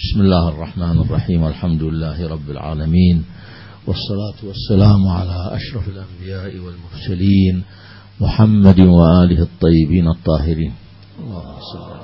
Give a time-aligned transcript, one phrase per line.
[0.00, 3.24] بسم الله الرحمن الرحيم الحمد لله رب العالمين
[3.86, 7.64] والصلاة والسلام على أشرف الأنبياء والمرسلين
[8.20, 10.72] محمد وآله الطيبين الطاهرين.
[11.18, 12.00] اللهم صل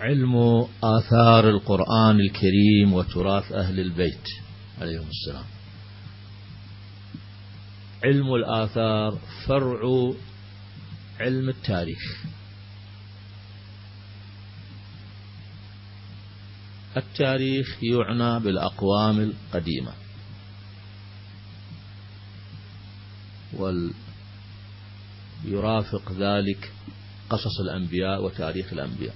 [0.00, 4.26] علم آثار القرآن الكريم وتراث أهل البيت
[4.80, 5.44] عليهم السلام.
[8.04, 10.12] علم الآثار فرع
[11.22, 12.24] علم التاريخ.
[16.96, 19.92] التاريخ يعنى بالأقوام القديمة.
[25.44, 26.72] ويرافق ذلك
[27.30, 29.14] قصص الأنبياء وتاريخ الأنبياء.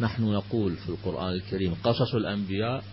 [0.00, 2.84] نحن نقول في القرآن الكريم قصص الأنبياء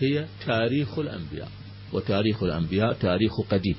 [0.00, 1.50] هي تاريخ الأنبياء
[1.92, 3.76] وتاريخ الأنبياء تاريخ قديم.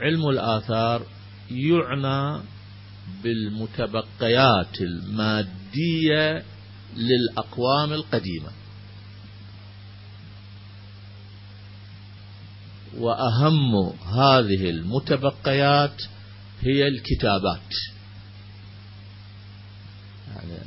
[0.00, 1.06] علم الآثار
[1.50, 2.42] يعنى
[3.22, 6.44] بالمتبقيات المادية
[6.96, 8.50] للأقوام القديمة.
[12.96, 16.02] وأهم هذه المتبقيات
[16.60, 17.72] هي الكتابات.
[20.36, 20.58] يعني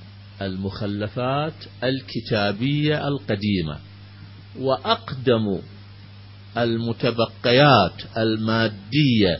[0.42, 3.80] المخلفات الكتابية القديمة.
[4.58, 5.60] وأقدم
[6.58, 9.40] المتبقيات المادية.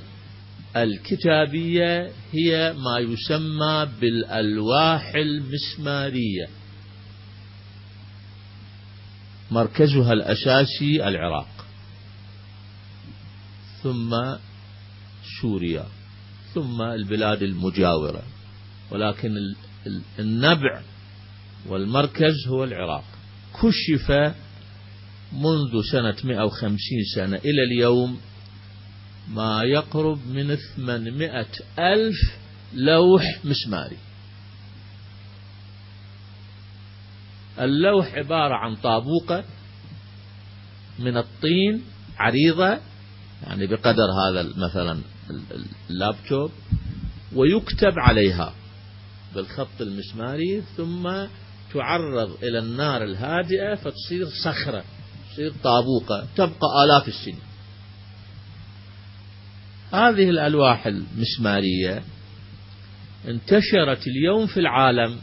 [0.76, 6.48] الكتابية هي ما يسمى بالألواح المسمارية.
[9.52, 11.66] مركزها الأساسي العراق.
[13.84, 14.36] ثم
[15.42, 15.86] سوريا.
[16.54, 18.24] ثم البلاد المجاورة.
[18.92, 19.36] ولكن
[20.20, 20.82] النبع
[21.68, 23.04] والمركز هو العراق.
[23.54, 24.34] كشف
[25.34, 26.78] منذ سنة 150
[27.16, 28.20] سنة إلى اليوم
[29.28, 31.46] ما يقرب من 800
[31.80, 32.18] ألف
[32.74, 33.98] لوح مسماري.
[37.60, 39.44] اللوح عبارة عن طابوقة
[41.00, 41.84] من الطين
[42.18, 42.80] عريضة
[43.44, 45.02] يعني بقدر هذا مثلا
[45.90, 46.52] اللابتوب
[47.36, 48.54] ويكتب عليها
[49.36, 51.04] بالخط المسماري ثم
[51.74, 54.84] تعرض إلى النار الهادئة فتصير صخرة.
[55.32, 57.40] تصير طابوقة تبقى آلاف السنين.
[59.94, 62.04] هذه الألواح المسمارية
[63.28, 65.18] انتشرت اليوم في العالم.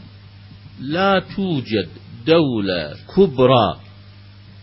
[0.79, 1.89] لا توجد
[2.27, 3.79] دولة كبرى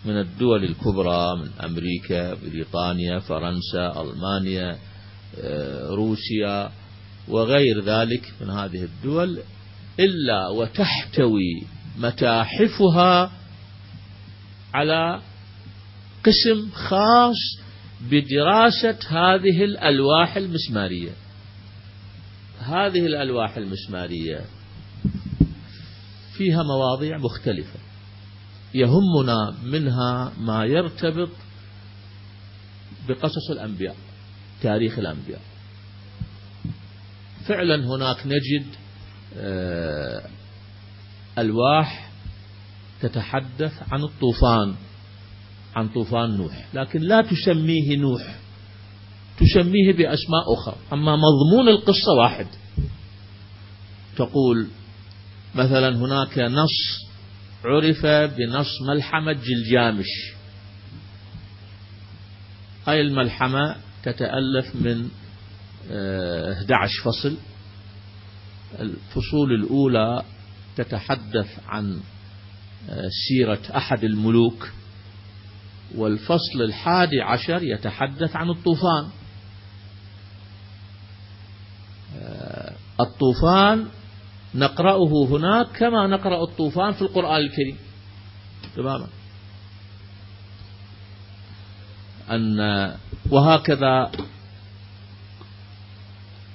[0.05, 4.79] من الدول الكبرى من أمريكا بريطانيا فرنسا ألمانيا
[5.39, 6.71] آه، روسيا
[7.29, 9.39] وغير ذلك من هذه الدول
[10.01, 11.63] إلا وتحتوي
[11.99, 13.31] متاحفها
[14.75, 15.21] على
[16.25, 17.37] قسم خاص
[18.11, 21.11] بدراسة هذه الألواح المسمارية.
[22.59, 24.41] هذه الألواح المسمارية
[26.37, 27.79] فيها مواضيع مختلفة.
[28.75, 31.31] يهمنا منها ما يرتبط
[33.09, 33.97] بقصص الأنبياء
[34.63, 35.41] تاريخ الأنبياء.
[37.47, 38.67] فعلا هناك نجد
[39.37, 40.29] آه،
[41.39, 42.11] ألواح
[43.01, 44.75] تتحدث عن الطوفان.
[45.75, 46.67] عن طوفان نوح.
[46.75, 48.39] لكن لا تسميه نوح.
[49.41, 50.77] تسميه بأسماء أخرى.
[50.93, 52.47] أما مضمون القصة واحد.
[54.17, 54.69] تقول
[55.55, 57.05] مثلا هناك نص
[57.65, 60.07] عرف بنص ملحمة جلجامش.
[62.87, 65.09] هاي الملحمة تتألف من
[65.91, 67.37] 11 آه، فصل.
[68.81, 70.23] الفصول الأولى
[70.77, 72.01] تتحدث عن
[72.91, 74.69] آه، سيرة أحد الملوك.
[75.97, 79.09] والفصل الحادي عشر يتحدث عن الطوفان.
[82.19, 83.87] آه، الطوفان
[84.55, 87.77] نقرأه هناك كما نقرأ الطوفان في القرآن الكريم.
[88.77, 89.07] تماما.
[92.31, 92.95] أن
[93.31, 94.11] وهكذا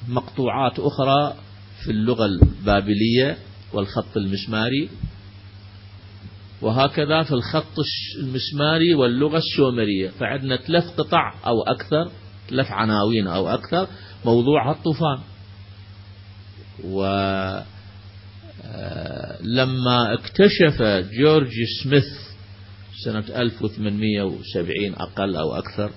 [0.07, 1.35] مقطوعات أخرى
[1.83, 3.37] في اللغة البابلية
[3.73, 4.89] والخط المسماري
[6.61, 7.75] وهكذا في الخط
[8.19, 12.11] المسماري واللغة السومرية فعندنا ثلاث قطع أو أكثر
[12.49, 13.87] ثلاث عناوين أو أكثر
[14.25, 15.19] موضوعها الطوفان.
[16.83, 17.65] ولما
[18.65, 20.81] آه، اكتشف
[21.19, 21.53] جورج
[21.83, 22.05] سميث
[23.03, 25.91] سنة 1870 أقل أو أكثر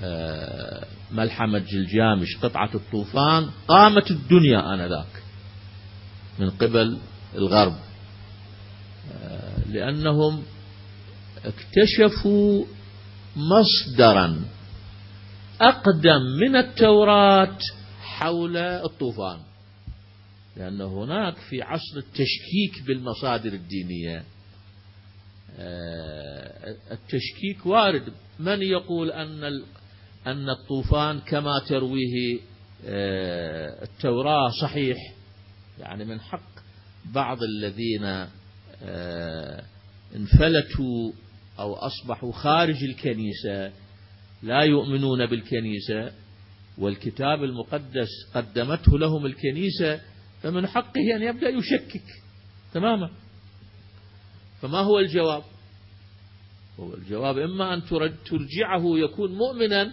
[0.00, 5.22] آه، ملحمة جلجامش قطعة الطوفان قامت الدنيا آنذاك
[6.38, 6.98] من قبل
[7.34, 7.85] الغرب.
[9.76, 10.42] لأنهم
[11.44, 12.64] اكتشفوا
[13.36, 14.44] مصدرا
[15.60, 17.58] أقدم من التوراة
[18.00, 19.38] حول الطوفان.
[20.56, 24.24] لأن هناك في عصر التشكيك بالمصادر الدينية
[25.58, 28.12] آه، التشكيك وارد.
[28.38, 29.44] من يقول أن
[30.26, 32.38] أن الطوفان كما ترويه
[32.86, 34.96] آه، التوراة صحيح؟
[35.78, 36.50] يعني من حق
[37.04, 38.26] بعض الذين
[40.16, 41.12] انفلتوا
[41.58, 43.72] أو أصبحوا خارج الكنيسة
[44.42, 46.12] لا يؤمنون بالكنيسة
[46.78, 50.00] والكتاب المقدس قدمته لهم الكنيسة
[50.42, 52.04] فمن حقه أن يبدأ يشكك
[52.74, 53.10] تماما.
[54.62, 55.42] فما هو الجواب؟
[56.80, 57.82] هو الجواب إما أن
[58.30, 59.92] ترجعه يكون مؤمنا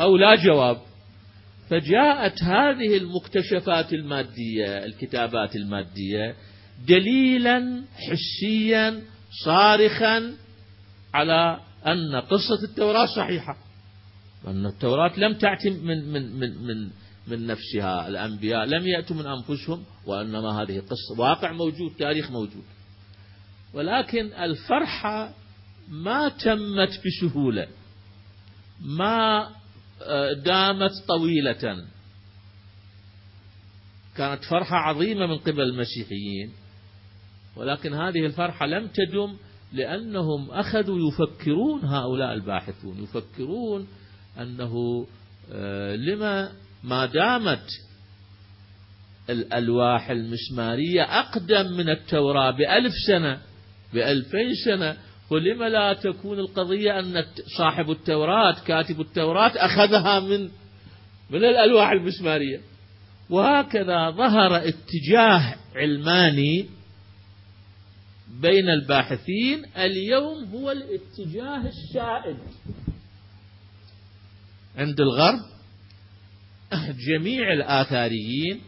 [0.00, 0.76] أو لا جواب.
[1.70, 6.34] فجاءت هذه المكتشفات المادية الكتابات المادية
[6.88, 9.02] دليلا حسيا
[9.44, 10.34] صارخا
[11.14, 13.56] على أن قصة التوراة صحيحة.
[14.46, 16.90] أن التوراة لم تأتي من من من من
[17.26, 18.08] من نفسها.
[18.08, 22.64] الأنبياء لم يأتوا من أنفسهم وإنما هذه قصة واقع موجود تاريخ موجود.
[23.74, 25.34] ولكن الفرحة
[25.88, 27.68] ما تمت بسهولة
[28.80, 29.48] ما
[30.02, 31.84] آه، دامت طويلة.
[34.16, 36.52] كانت فرحة عظيمة من قبل المسيحيين.
[37.56, 39.36] ولكن هذه الفرحة لم تدم
[39.72, 43.88] لأنهم أخذوا يفكرون هؤلاء الباحثون يفكرون
[44.40, 45.06] أنه
[45.52, 46.52] آه، لما
[46.84, 47.66] ما دامت
[49.30, 53.38] الألواح المسمارية أقدم من التوراة بألف سنة
[53.94, 54.96] بألفين سنة
[55.30, 57.24] ولم لا تكون القضية أن
[57.58, 60.50] صاحب التوراة كاتب التوراة أخذها من
[61.30, 62.60] من الألواح المسمارية.
[63.30, 66.68] وهكذا ظهر اتجاه علماني
[68.40, 72.36] بين الباحثين اليوم هو الاتجاه السائد
[74.76, 75.40] عند الغرب
[77.08, 78.60] جميع الآثاريين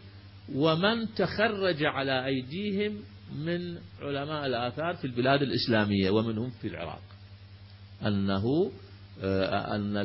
[0.53, 2.99] ومن تخرج على أيديهم
[3.35, 7.01] من علماء الآثار في البلاد الإسلامية ومنهم في العراق.
[8.05, 8.71] أنه
[9.23, 9.97] آه، أن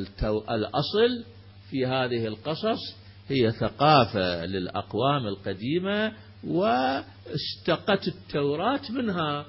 [0.51, 1.25] الأصل
[1.71, 2.97] في هذه القصص
[3.29, 6.13] هي ثقافة للأقوام القديمة
[6.45, 9.47] واستقت التوراة منها.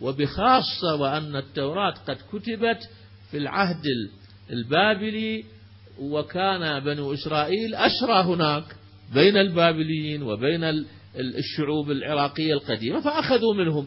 [0.00, 2.90] وبخاصة وأن التوراة قد كتبت
[3.30, 3.84] في العهد
[4.50, 5.44] البابلي
[5.98, 8.64] وكان بنو إسرائيل أسرى هناك
[9.14, 10.84] بين البابليين وبين
[11.16, 13.86] الشعوب العراقية القديمة فأخذوا منهم.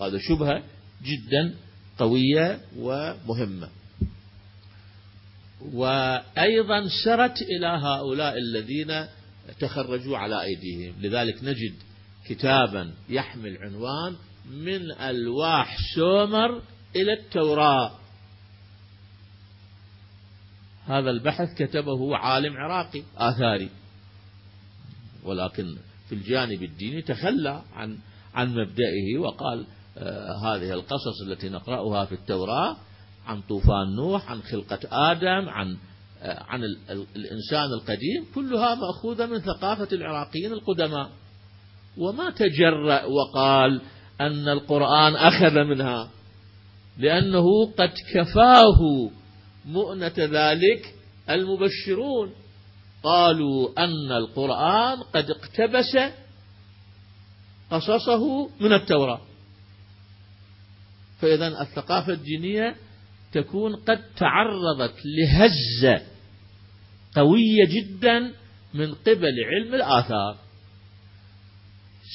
[0.00, 0.62] هذا شبهة
[1.02, 1.54] جدا
[1.98, 3.68] قوية ومهمة.
[5.72, 9.06] وأيضا سرت إلى هؤلاء الذين
[9.60, 10.94] تخرجوا على أيديهم.
[11.00, 11.74] لذلك نجد
[12.26, 14.16] كتابا يحمل عنوان
[14.50, 16.62] من ألواح سومر
[16.96, 17.98] إلى التوراة.
[20.86, 23.70] هذا البحث كتبه عالم عراقي آثاري.
[25.24, 25.76] ولكن
[26.08, 27.98] في الجانب الديني تخلى عن
[28.34, 29.66] عن مبدئه وقال
[29.98, 32.76] آه هذه القصص التي نقرأها في التوراة
[33.26, 34.78] عن طوفان نوح عن خلقة
[35.12, 35.76] آدم عن
[36.24, 36.64] عن
[37.16, 41.10] الإنسان القديم كلها مأخوذة من ثقافة العراقيين القدماء.
[41.96, 43.80] وما تجرأ وقال
[44.20, 46.10] أن القرآن أخذ منها
[46.98, 49.10] لأنه قد كفاه
[49.66, 50.94] مؤنة ذلك
[51.30, 52.32] المبشرون.
[53.02, 55.96] قالوا أن القرآن قد اقتبس
[57.70, 59.20] قصصه من التوراة.
[61.20, 62.76] فإذا الثقافة الدينية
[63.32, 66.13] تكون قد تعرضت لهزة
[67.14, 68.32] قوية جدا
[68.74, 70.36] من قبل علم الآثار.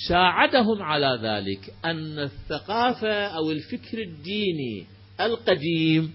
[0.08, 4.86] ساعدهم على ذلك أن الثقافة أو الفكر الديني
[5.20, 6.14] القديم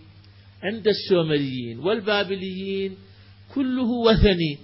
[0.63, 2.97] عند السومريين والبابليين
[3.55, 4.59] كله وثني.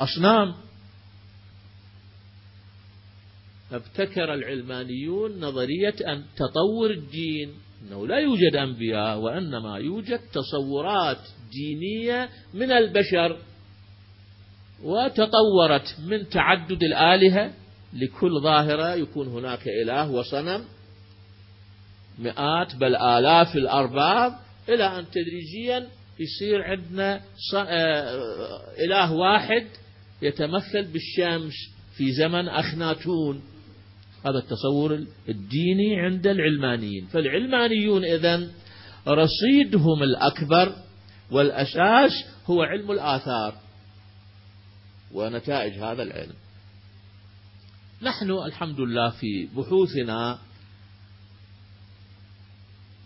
[0.00, 0.54] أصنام.
[3.72, 11.28] ابتكر العلمانيون نظرية أن تطور الدين أنه لا يوجد أنبياء وإنما يوجد تصورات.
[11.52, 13.38] دينية من البشر
[14.82, 17.52] وتطورت من تعدد الآلهة
[17.92, 20.64] لكل ظاهرة يكون هناك إله وصنم
[22.18, 24.32] مئات بل آلاف الأرباب
[24.68, 25.88] إلى أن تدريجيا
[26.20, 27.20] يصير عندنا
[27.54, 28.20] آه،
[28.78, 29.66] إله واحد
[30.22, 31.52] يتمثل بالشمس
[31.96, 33.42] في زمن أخناتون.
[34.26, 37.06] هذا التصور الديني عند العلمانيين.
[37.06, 38.50] فالعلمانيون إذن
[39.08, 40.72] رصيدهم الأكبر
[41.30, 42.12] والأساس
[42.46, 43.54] هو علم الآثار
[45.12, 46.34] ونتائج هذا العلم.
[48.02, 50.38] نحن الحمد لله في بحوثنا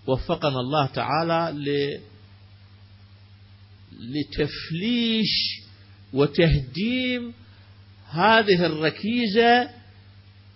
[0.07, 1.59] وفقنا الله تعالى
[3.93, 5.62] لتفليش
[6.12, 7.35] وتهديم
[8.11, 9.71] هذه الركيزة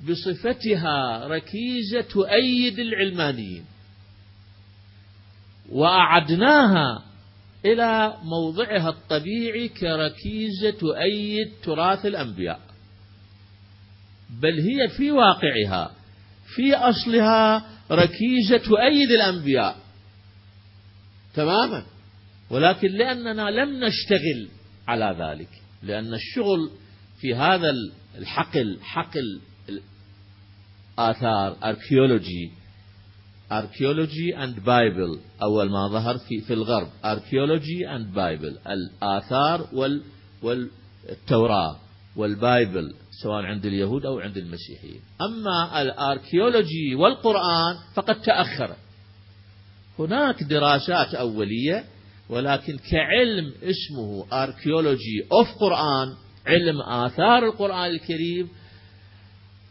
[0.09, 3.65] بصفتها ركيزة تؤيد العلمانيين.
[5.69, 7.06] وأعدناها
[7.73, 12.61] إلى موضعها الطبيعي كركيزة تؤيد تراث الأنبياء.
[14.43, 15.91] بل هي في واقعها
[16.55, 19.77] في أصلها ركيزة تؤيد الأنبياء.
[21.35, 21.87] تماما.
[22.51, 24.49] ولكن لأننا لم نشتغل
[24.89, 25.49] على ذلك
[25.83, 26.71] لأن الشغل
[27.21, 27.75] في هذا
[28.19, 29.41] الحقل حقل
[30.99, 32.66] آثار archaeology
[33.51, 35.19] archaeology and Bible.
[35.43, 36.89] أول ما ظهر في في الغرب.
[37.05, 38.69] Archaeology and Bible.
[38.69, 40.03] الآثار وال
[40.43, 41.77] والتوراة
[42.17, 45.01] وال Bible سواء عند اليهود أو عند المسيحيين.
[45.21, 48.77] أما ال archaeology والقرآن فقد تأخر.
[49.99, 51.85] هناك دراسات أولية
[52.29, 58.49] ولكن كعلم اسمه archaeology of قرآن علم آثار القرآن الكريم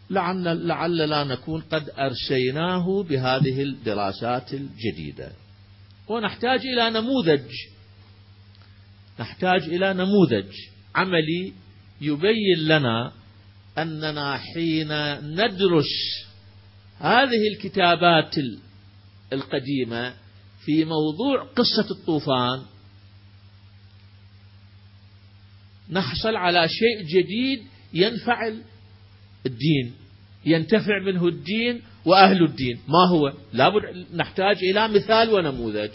[0.09, 5.31] لعل لعلنا نكون قد أرسيناه بهذه الدراسات الجديدة.
[6.07, 7.50] ونحتاج إلى نموذج.
[9.19, 10.51] نحتاج إلى نموذج
[10.95, 11.53] عملي
[12.01, 13.12] يبين لنا
[13.77, 14.88] أننا حين
[15.35, 16.25] ندرس
[17.00, 18.35] هذه الكتابات
[19.33, 20.13] القديمة
[20.65, 22.65] في موضوع قصة الطوفان
[25.89, 27.59] نحصل على شيء جديد
[27.93, 28.53] ينفع
[29.45, 29.93] الدين.
[30.45, 32.79] ينتفع منه الدين وأهل الدين.
[32.87, 35.91] ما هو؟ لابد نحتاج إلى مثال ونموذج.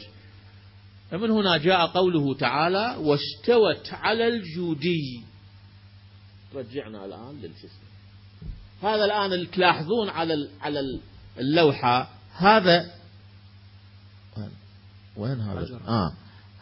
[1.11, 5.23] فمن هنا جاء قوله تعالى واستوت على الجودي.
[6.55, 7.91] رجعنا الآن للجسم
[8.83, 10.81] هذا الآن اللي تلاحظون على على
[11.39, 12.11] اللوحة.
[12.37, 12.91] هذا
[15.17, 16.13] وين هذا؟ آه.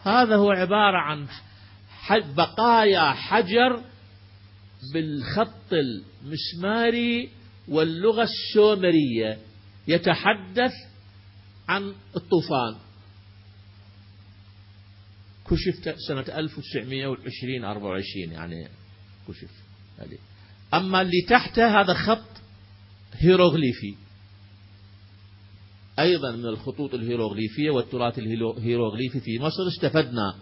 [0.03, 1.27] هذا هو عبارة عن
[2.37, 3.83] بقايا حجر
[4.93, 7.31] بالخط المسماري
[7.69, 9.39] واللغة السومرية
[9.89, 10.73] يتحدث
[11.69, 12.77] عن الطوفان.
[15.51, 18.69] كشف سنة 1920 24 يعني
[19.29, 19.51] كشف.
[20.75, 22.29] أما اللي تحته هذا خط
[23.13, 23.95] هيروغليفي.
[25.99, 29.69] أيضا من الخطوط الهيروغليفية والتراث الهيروغليفي في مصر.
[29.69, 30.35] استفدنا.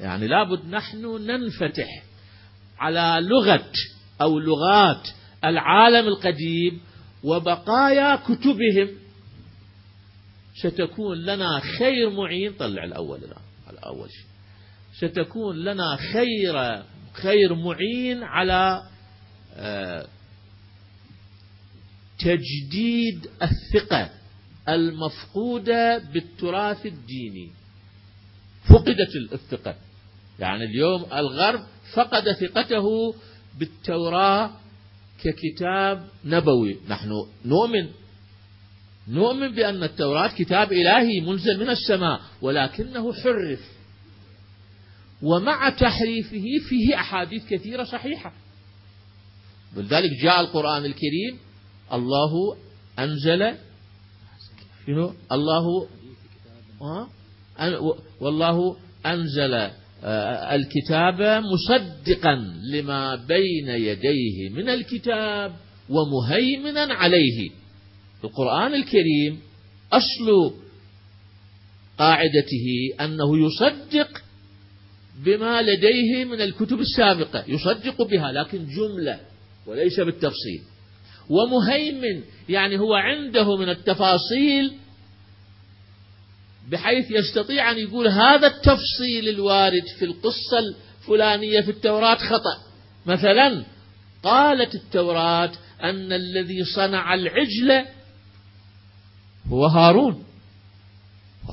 [0.00, 2.02] يعني لابد نحن ننفتح
[2.78, 3.70] على لغة
[4.20, 5.08] أو لغات
[5.44, 6.80] العالم القديم
[7.24, 8.88] وبقايا كتبهم
[10.62, 12.52] ستكون لنا خير معين.
[12.52, 14.26] طلع الأول الآن الأول شيء.
[15.08, 18.82] ستكون لنا خير خير معين على
[19.56, 20.06] آه،
[22.18, 24.10] تجديد الثقة
[24.68, 27.50] المفقودة بالتراث الديني.
[28.68, 29.74] فقدت الثقة.
[30.38, 31.60] يعني اليوم الغرب
[31.92, 33.14] فقد ثقته
[33.58, 34.50] بالتوراة
[35.24, 36.78] ككتاب نبوي.
[36.88, 37.88] نحن نؤمن.
[39.08, 43.60] نؤمن بأن التوراة كتاب إلهي منزل من السماء ولكنه حرف.
[45.22, 48.32] ومع تحريفه فيه أحاديث كثيرة صحيحة.
[49.76, 51.38] ولذلك جاء القرآن الكريم
[51.92, 52.56] الله
[52.98, 53.54] أنزل
[54.86, 55.88] شنو؟ الله
[58.20, 58.76] والله
[59.06, 59.70] أنزل
[60.04, 62.34] الكتاب مصدقا
[62.72, 65.52] لما بين يديه من الكتاب
[65.88, 67.50] ومهيمنا عليه.
[68.24, 69.40] القرآن الكريم
[69.92, 70.54] أصل
[71.98, 72.66] قاعدته
[73.00, 74.22] أنه يصدق
[75.24, 79.20] بما لديه من الكتب السابقة يصدق بها لكن جملة
[79.66, 80.60] وليس بالتفصيل.
[81.30, 84.72] ومهيمن يعني هو عنده من التفاصيل
[86.70, 92.58] بحيث يستطيع أن يقول هذا التفصيل الوارد في القصة الفلانية في التوراة خطأ.
[93.06, 93.64] مثلا
[94.22, 95.52] قالت التوراة
[95.82, 97.84] أن الذي صنع العجل
[99.48, 100.24] هو هارون.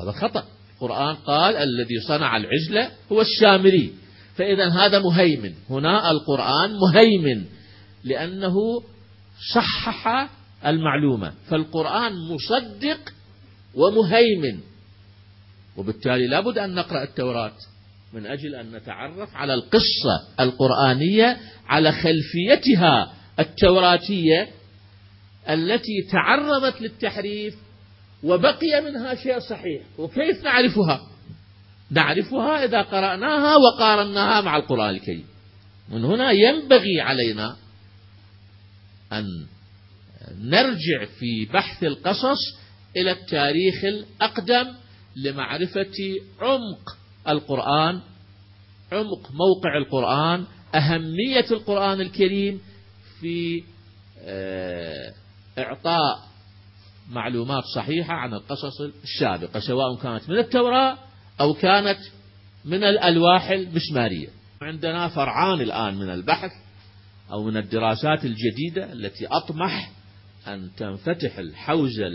[0.02, 0.46] هذا خطأ.
[0.76, 3.94] القرآن قال الذي صنع العجل هو السامري
[4.36, 5.54] فإذا هذا مهيمن.
[5.70, 7.46] هنا القرآن مهيمن
[8.04, 8.56] لأنه
[9.54, 10.30] صحح
[10.66, 11.34] المعلومة.
[11.50, 13.00] فالقرآن مصدق
[13.76, 14.60] ومهيمن.
[15.78, 17.54] وبالتالي لابد أن نقرأ التوراة
[18.14, 21.38] من أجل أن نتعرف على القصة القرآنية
[21.68, 24.50] على خلفيتها التوراتية
[25.50, 27.56] التي تعرضت للتحريف
[28.24, 29.82] وبقي منها شيء صحيح.
[29.98, 31.08] وكيف نعرفها؟
[31.92, 35.26] نعرفها إذا قرأناها وقارناها مع القرآن الكريم.
[35.90, 37.56] من هنا ينبغي علينا
[39.14, 39.26] أن
[40.42, 42.40] نرجع في بحث القصص
[42.98, 44.74] إلى التاريخ الأقدم
[45.16, 48.02] لمعرفة عمق القرآن
[48.92, 52.62] عمق موقع القرآن أهمية القرآن الكريم
[53.22, 53.64] في
[54.24, 55.14] آه،
[55.58, 56.32] إعطاء
[57.10, 60.98] معلومات صحيحة عن القصص السابقة سواء كانت من التوراة
[61.40, 62.00] أو كانت
[62.66, 64.28] من الألواح المسمارية.
[64.62, 66.52] عندنا فرعان الآن من البحث
[67.32, 69.92] أو من الدراسات الجديدة التي أطمح
[70.48, 72.08] أن تنفتح الحوزة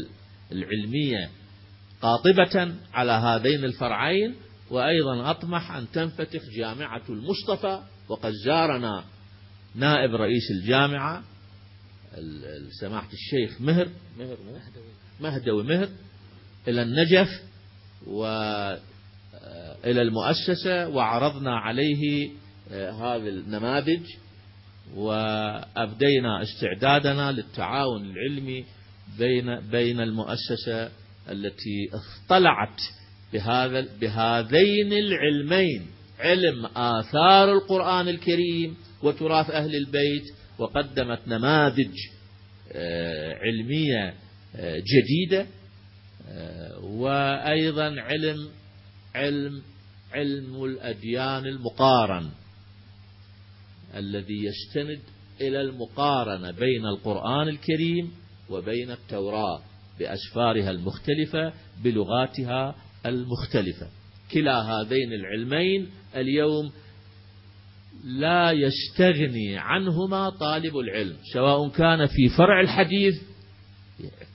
[0.52, 1.30] العلمية
[2.02, 4.34] قاطبة على هذين الفرعين
[4.70, 9.04] وأيضا أطمح أن تنفتح جامعة المصطفى وقد زارنا
[9.74, 11.22] نائب رئيس الجامعة
[12.80, 13.88] سماحة الشيخ مهر
[14.18, 14.36] مهر
[15.20, 15.88] مهدوي مهر
[16.68, 17.42] إلى النجف
[18.06, 18.82] وإلى
[20.02, 22.30] المؤسسة وعرضنا عليه
[22.72, 24.02] آه، هذه النماذج
[24.94, 28.64] وأبدينا استعدادنا للتعاون العلمي
[29.18, 30.90] بين بين المؤسسة
[31.30, 32.80] التي اطلعت
[33.32, 35.86] بهذا بهذين العلمين.
[36.18, 40.24] علم آثار القرآن الكريم وتراث أهل البيت
[40.58, 41.94] وقدمت نماذج
[42.72, 44.14] آه، علمية
[44.56, 45.46] آه، جديدة
[46.28, 48.48] آه، وأيضا علم
[49.14, 49.62] علم
[50.12, 52.30] علم الأديان المقارن
[53.94, 55.00] الذي يستند
[55.40, 58.12] إلى المقارنة بين القرآن الكريم
[58.50, 59.62] وبين التوراة.
[59.98, 61.52] بأسفارها المختلفة
[61.84, 62.74] بلغاتها
[63.06, 63.88] المختلفة.
[64.32, 66.72] كلا هذين العلمين اليوم
[68.04, 73.22] لا يستغني عنهما طالب العلم سواء كان في فرع الحديث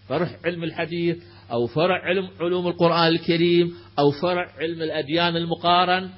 [0.07, 1.17] فرع علم الحديث
[1.51, 6.09] أو فرع علم علوم القرآن الكريم أو فرع علم الأديان المقارن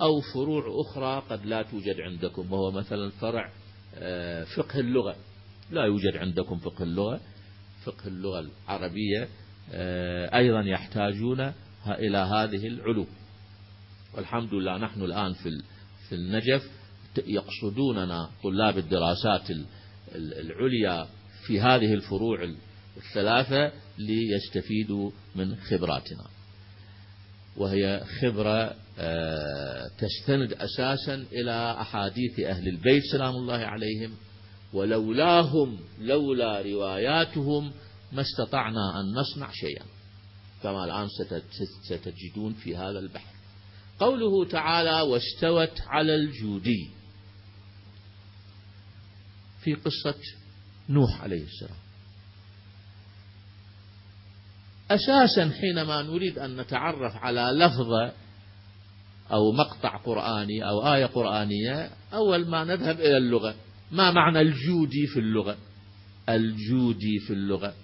[0.00, 3.52] أو فروع أخرى قد لا توجد عندكم وهو مثلا فرع
[3.94, 5.16] آه، فقه اللغة.
[5.70, 7.20] لا يوجد عندكم فقه اللغة.
[7.84, 9.28] فقه اللغة العربية
[9.72, 11.52] آه، أيضا يحتاجون
[11.86, 13.06] إلى هذه العلوم
[14.14, 15.62] والحمد لله نحن الآن في
[16.08, 16.70] في النجف.
[17.26, 19.50] يقصدوننا طلاب الدراسات
[20.14, 21.06] العليا
[21.46, 22.54] في هذه الفروع
[22.96, 26.24] الثلاثة ليستفيدوا من خبراتنا.
[27.56, 34.10] وهي خبرة آه، تستند أساسا إلى أحاديث أهل البيت سلام الله عليهم
[34.72, 37.72] ولولاهم لولا رواياتهم
[38.12, 39.84] ما استطعنا أن نصنع شيئا.
[40.62, 41.08] كما الآن
[41.88, 43.34] ستجدون في هذا البحث
[43.98, 46.90] قوله تعالى واستوت على الجودي
[49.60, 50.14] في قصة
[50.88, 51.78] نوح عليه السلام.
[54.90, 58.12] أساسا حينما نريد أن نتعرف على لفظة
[59.32, 63.54] أو مقطع قرآني أو آية قرآنية أول ما نذهب إلى اللغة.
[63.92, 65.56] ما معنى الجودي في اللغة؟
[66.28, 67.74] الجودي في اللغة.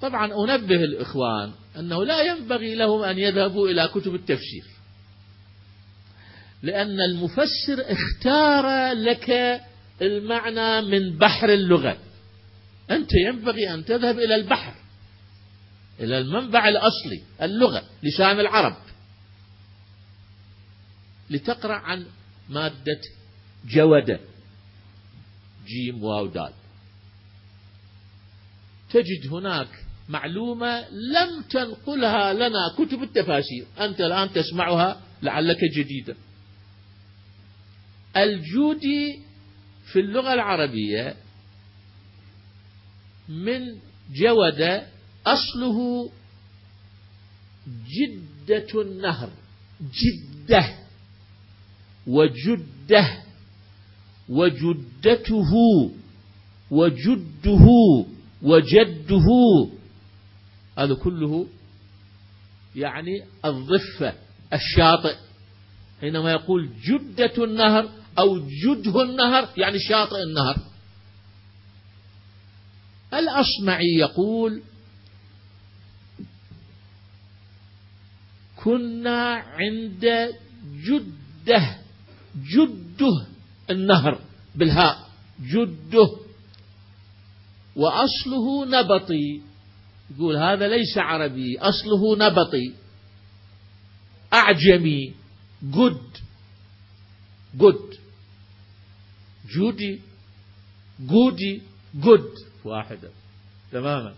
[0.00, 4.64] طبعا أنبه الإخوان أنه لا ينبغي لهم أن يذهبوا إلى كتب التفسير
[6.62, 9.60] لأن المفسر اختار لك
[10.02, 11.98] المعنى من بحر اللغة.
[12.90, 14.74] أنت ينبغي أن تذهب إلى البحر
[16.00, 18.76] إلى المنبع الأصلي اللغة لسان العرب.
[21.30, 22.06] لتقرأ عن
[22.48, 23.00] مادة
[23.66, 24.20] جودة.
[25.66, 26.52] جيم واو دال
[28.90, 29.68] تجد هناك
[30.08, 33.66] معلومة لم تنقلها لنا كتب التفاسير.
[33.80, 36.16] أنت الآن تسمعها لعلك جديدة
[38.16, 39.20] الجودي
[39.92, 41.16] في اللغة العربية
[43.28, 43.78] من
[44.14, 44.82] جود
[45.26, 46.10] أصله
[47.68, 49.30] جدة النهر.
[49.80, 50.78] جدة.
[52.06, 53.23] وجدة.
[54.28, 55.52] وجدته
[56.70, 57.66] وجده
[58.42, 59.26] وجده.
[60.78, 61.46] هذا كله
[62.76, 64.14] يعني الضفة
[64.52, 65.16] الشاطئ.
[66.00, 70.56] حينما يقول جدة النهر أو جده النهر يعني شاطئ النهر.
[73.14, 74.62] الأصمعي يقول
[78.56, 80.34] كنا عند
[80.64, 81.76] جدة
[82.36, 83.33] جده.
[83.70, 84.20] النهر
[84.54, 85.08] بالهاء.
[85.40, 86.10] جده
[87.76, 89.42] وأصله نبطي.
[90.14, 91.58] يقول هذا ليس عربي.
[91.58, 92.74] أصله نبطي.
[94.32, 95.14] أعجمي.
[95.62, 96.10] جد.
[97.54, 97.94] جد.
[99.56, 100.00] جودي.
[101.00, 101.62] جودي.
[101.94, 102.32] جد.
[102.64, 103.10] واحدة.
[103.72, 104.14] تماما.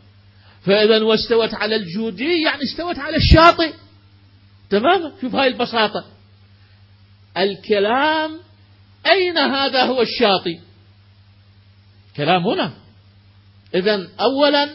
[0.63, 3.75] فإذا واستوت على الجودي يعني استوت على الشاطئ.
[4.71, 5.13] تماما.
[5.21, 6.05] شوف هاي البساطة.
[7.37, 8.46] الكلام
[9.13, 10.59] أين هذا هو الشاطئ؟
[12.17, 12.73] كلام هنا.
[13.75, 14.69] إذا أولا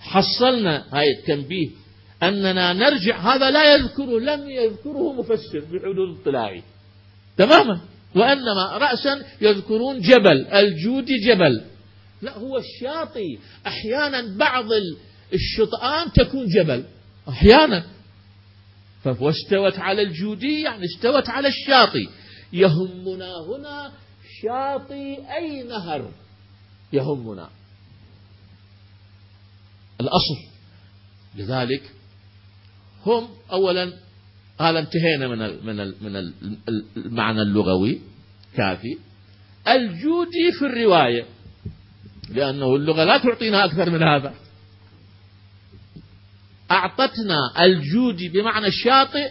[0.00, 1.68] حصلنا هاي التنبيه
[2.22, 6.62] أننا نرجع هذا لا يذكره لم يذكره مفسر بحدود اطلاعي
[7.36, 7.80] تماما.
[8.16, 11.64] وإنما رأسا يذكرون جبل الجودي جبل.
[12.22, 13.38] لا هو الشاطئ.
[13.66, 14.64] أحيانا بعض
[15.34, 16.84] الشطآن تكون جبل.
[17.28, 17.84] أحيانا.
[19.06, 22.06] واستوت على الجودي يعني استوت على الشاطئ.
[22.52, 23.92] يهمنا هنا
[24.42, 26.10] شاطئ أي نهر
[26.92, 27.48] يهمنا.
[30.00, 30.36] الأصل.
[31.36, 31.82] لذلك
[33.06, 33.92] هم أولا
[34.60, 36.32] هذا انتهينا من من من
[36.98, 38.00] المعنى اللغوي
[38.56, 38.98] كافي.
[39.68, 41.26] الجودي في الرواية
[42.30, 44.34] لأنه اللغة لا تعطينا أكثر من هذا.
[46.70, 49.30] أعطتنا الجودي بمعنى الشاطئ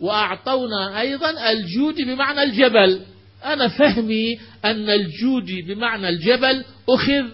[0.00, 3.00] وأعطونا أيضا الجودي بمعنى الجبل.
[3.44, 7.24] أنا فهمي أن الجودي بمعنى الجبل أخذ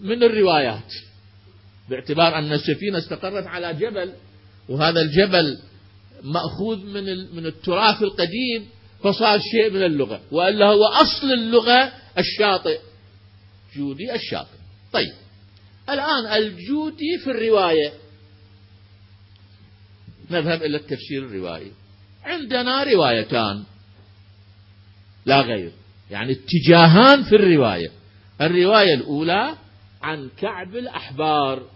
[0.00, 0.92] من الروايات
[1.90, 4.12] باعتبار أن السفينة استقرت على جبل
[4.68, 5.58] وهذا الجبل
[6.22, 8.68] مأخوذ من من التراث القديم
[9.04, 12.78] فصار شيء من اللغة وإلا هو أصل اللغة الشاطئ.
[13.76, 14.58] جودي الشاطئ.
[14.92, 15.12] طيب
[15.88, 17.92] الآن الجودي في الرواية.
[20.30, 21.72] نذهب إلى التفسير الروائي
[22.28, 23.64] عندنا روايتان.
[25.26, 25.72] لا غير.
[26.10, 27.90] يعني اتجاهان في الرواية.
[28.40, 29.56] الرواية الأولى
[30.02, 31.70] عن كعب الأحبار.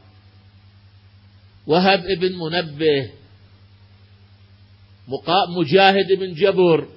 [1.67, 3.11] وهب ابن منبه.
[5.59, 6.89] مجاهد بن جبر.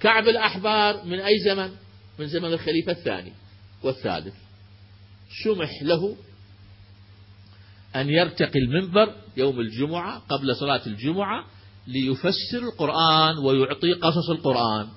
[0.00, 1.70] كعب الأحبار من أي زمن؟
[2.18, 3.32] من زمن الخليفة الثاني
[3.82, 4.34] والثالث.
[5.44, 6.16] سمح له
[7.96, 11.46] أن يرتقي المنبر يوم الجمعة قبل صلاة الجمعة
[11.86, 14.88] ليفسر القرآن ويعطي قصص القرآن.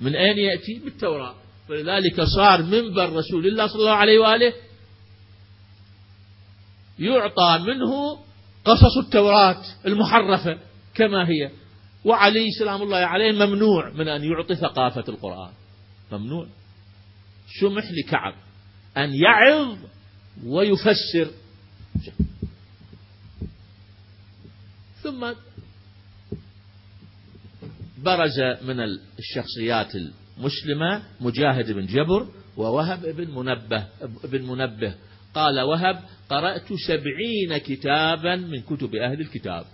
[0.00, 1.34] من أين يأتي؟ بالتوراة.
[1.68, 4.52] فلذلك صار منبر رسول الله صلى الله عليه وآله
[6.98, 8.18] يعطى منه
[8.64, 10.58] قصص التوراة المحرفة
[10.94, 11.50] كما هي.
[12.04, 15.52] وعلي سلام الله عليه ممنوع من أن يعطي ثقافة القرآن.
[16.12, 16.46] ممنوع.
[17.60, 18.34] سمح لكعب
[18.96, 19.78] أن يعظ
[20.46, 21.30] ويفسر.
[25.02, 25.32] ثم
[28.06, 28.80] برز من
[29.18, 33.86] الشخصيات المسلمة مجاهد بن جبر ووهب بن منبه
[34.24, 34.94] بن منبه.
[35.34, 39.64] قال وهب قرأت سبعين كتابا من كتب أهل الكتاب.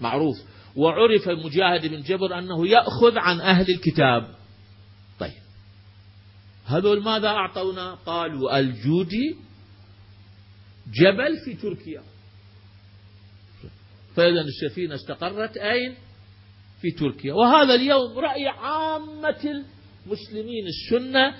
[0.00, 0.36] معروف.
[0.76, 4.34] وعرف مجاهد بن جبر أنه يأخذ عن أهل الكتاب.
[5.20, 5.42] طيب.
[6.66, 9.36] هذول ماذا أعطونا؟ قالوا الجودي
[10.86, 12.02] جبل في تركيا.
[14.16, 15.94] فإذا السفينة استقرت أين؟
[16.82, 17.34] في تركيا.
[17.34, 19.64] وهذا اليوم رأي عامة
[20.06, 21.34] المسلمين السنة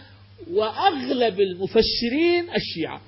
[0.51, 3.01] وأغلب المفسرين الشيعة.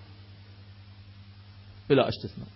[1.91, 2.49] بلا استثناء.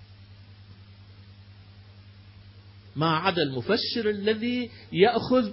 [2.97, 5.53] ما عدا المفسر الذي يأخذ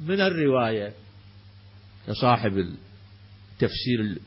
[0.00, 0.92] من الرواية.
[2.06, 4.18] كصاحب التفسير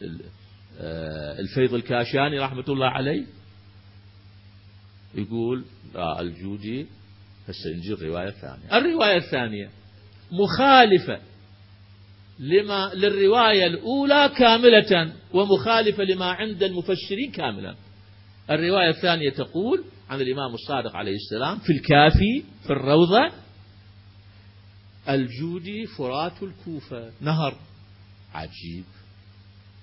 [0.79, 3.25] آه، الفيض الكاشاني رحمة الله عليه
[5.15, 6.87] يقول لا الجودي
[7.49, 9.69] هسه نجي الرواية الثانية الرواية الثانية.
[10.31, 11.19] مخالفة
[12.39, 17.75] لما للرواية الأولى كاملة ومخالفة لما عند المفسرين كاملا.
[18.49, 23.31] الرواية الثانية تقول عن الإمام الصادق عليه السلام في الكافي في الروضة
[25.09, 27.11] الجودي فرات الكوفة.
[27.21, 27.55] نهر.
[28.33, 28.83] عجيب.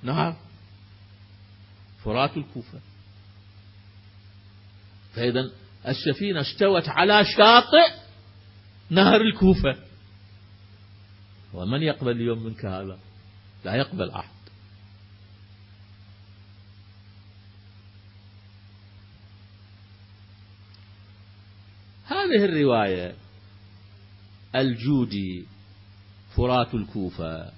[0.03, 0.37] نهر.
[2.05, 2.81] فرات الكوفة.
[5.15, 5.51] فإذا
[5.89, 7.93] السفينة استوت على شاطئ
[8.91, 9.77] نهر الكوفة.
[11.55, 12.99] ومن يقبل اليوم منك هذا؟
[13.65, 14.37] لا يقبل أحد.
[22.07, 23.15] هذه الرواية
[24.55, 25.47] الجودي
[26.37, 27.51] فرات الكوفة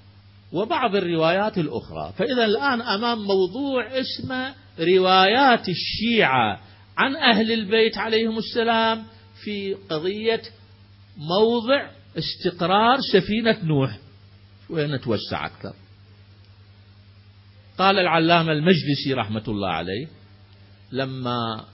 [0.52, 2.12] وبعض الروايات الأخرى.
[2.18, 6.60] فإذا الآن أمام موضوع اسمه روايات الشيعة
[6.98, 9.04] عن أهل البيت عليهم السلام
[9.44, 10.42] في قضية
[11.16, 13.98] موضع استقرار سفينة نوح.
[14.70, 15.74] وين نتوسع أكثر؟
[17.78, 20.06] قال العلامة المجلسي رحمة الله عليه
[20.92, 21.64] لما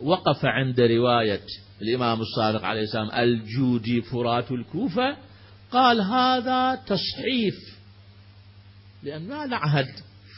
[0.00, 1.40] وقف عند رواية
[1.82, 5.16] الإمام الصادق عليه السلام الجودي فرات الكوفة
[5.72, 7.54] قال هذا تصحيف
[9.02, 9.86] لأن ما نعهد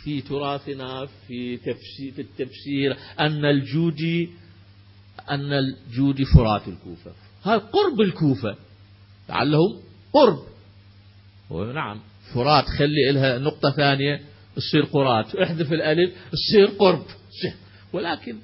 [0.05, 4.31] في تراثنا في تفسير في التفسير أن الجودي
[5.31, 7.13] أن الجودي فرات الكوفة.
[7.45, 8.57] هذا قرب الكوفة.
[9.29, 9.81] لعلهم
[10.13, 10.39] قرب.
[11.75, 12.01] نعم
[12.35, 14.21] فرات خلي لها نقطة ثانية.
[14.57, 15.37] تصير قرات.
[15.37, 17.07] احذف الألف تصير قرب.
[17.93, 18.37] ولكن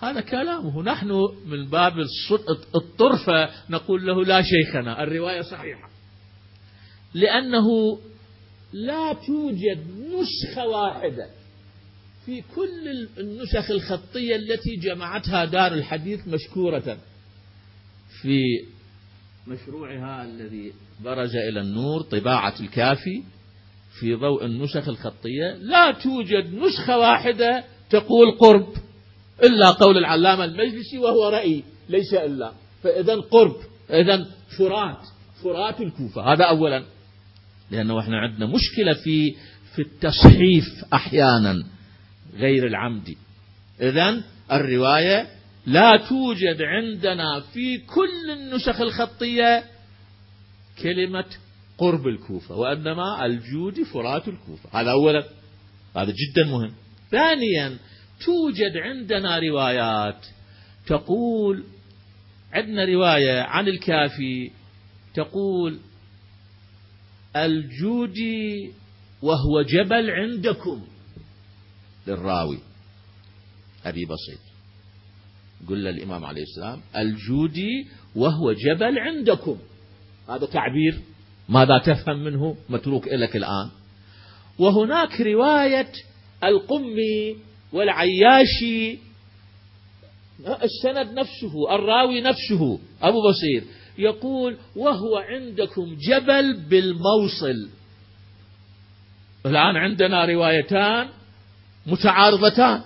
[0.00, 0.82] هذا كلامه.
[0.82, 1.12] نحن
[1.46, 1.92] من باب
[2.74, 5.02] الطرفة نقول له لا شيخنا.
[5.02, 5.90] الرواية صحيحة.
[7.14, 7.98] لأنه
[8.72, 11.30] لا توجد نسخة واحدة
[12.26, 16.98] في كل النسخ الخطية التي جمعتها دار الحديث مشكورة
[18.22, 18.42] في
[19.46, 20.72] مشروعها الذي
[21.04, 23.22] برز إلى النور طباعة الكافي
[24.00, 25.54] في ضوء النسخ الخطية.
[25.54, 28.68] لا توجد نسخة واحدة تقول قرب
[29.42, 32.52] إلا قول العلامة المجلسي وهو رأي ليس إلا.
[32.82, 33.56] فإذا قرب
[33.90, 34.26] إذا
[34.58, 34.98] فرات
[35.42, 36.32] فرات الكوفة.
[36.32, 36.84] هذا أولا.
[37.70, 39.34] لأنه إحنا عندنا مشكلة في
[39.74, 41.64] في التصحيف أحيانا
[42.34, 43.18] غير العمدي.
[43.80, 45.26] إذا الرواية
[45.66, 49.64] لا توجد عندنا في كل النسخ الخطية
[50.82, 51.24] كلمة
[51.78, 54.80] قرب الكوفة وإنما الجود فرات الكوفة.
[54.80, 55.24] هذا أولا.
[55.96, 56.72] هذا جدا مهم.
[57.10, 57.76] ثانيا
[58.24, 60.26] توجد عندنا روايات
[60.86, 61.64] تقول
[62.52, 64.50] عندنا رواية عن الكافي
[65.14, 65.78] تقول
[67.36, 68.72] الجودي
[69.22, 70.82] وهو جبل عندكم.
[72.06, 72.58] للراوي.
[73.86, 74.40] أبي بسيط.
[75.68, 79.58] قل الإمام عليه السلام الجودي وهو جبل عندكم.
[80.28, 80.98] هذا تعبير.
[81.48, 83.70] ماذا تفهم منه؟ متروك لك الآن.
[84.58, 85.92] وهناك رواية
[86.44, 87.36] القمي
[87.72, 88.98] والعياشي.
[90.62, 92.78] السند نفسه الراوي نفسه.
[93.02, 93.64] أبو بصير.
[93.98, 97.68] يقول وهو عندكم جبل بالموصل.
[99.46, 101.08] الآن عندنا روايتان
[101.86, 102.82] متعارضتان.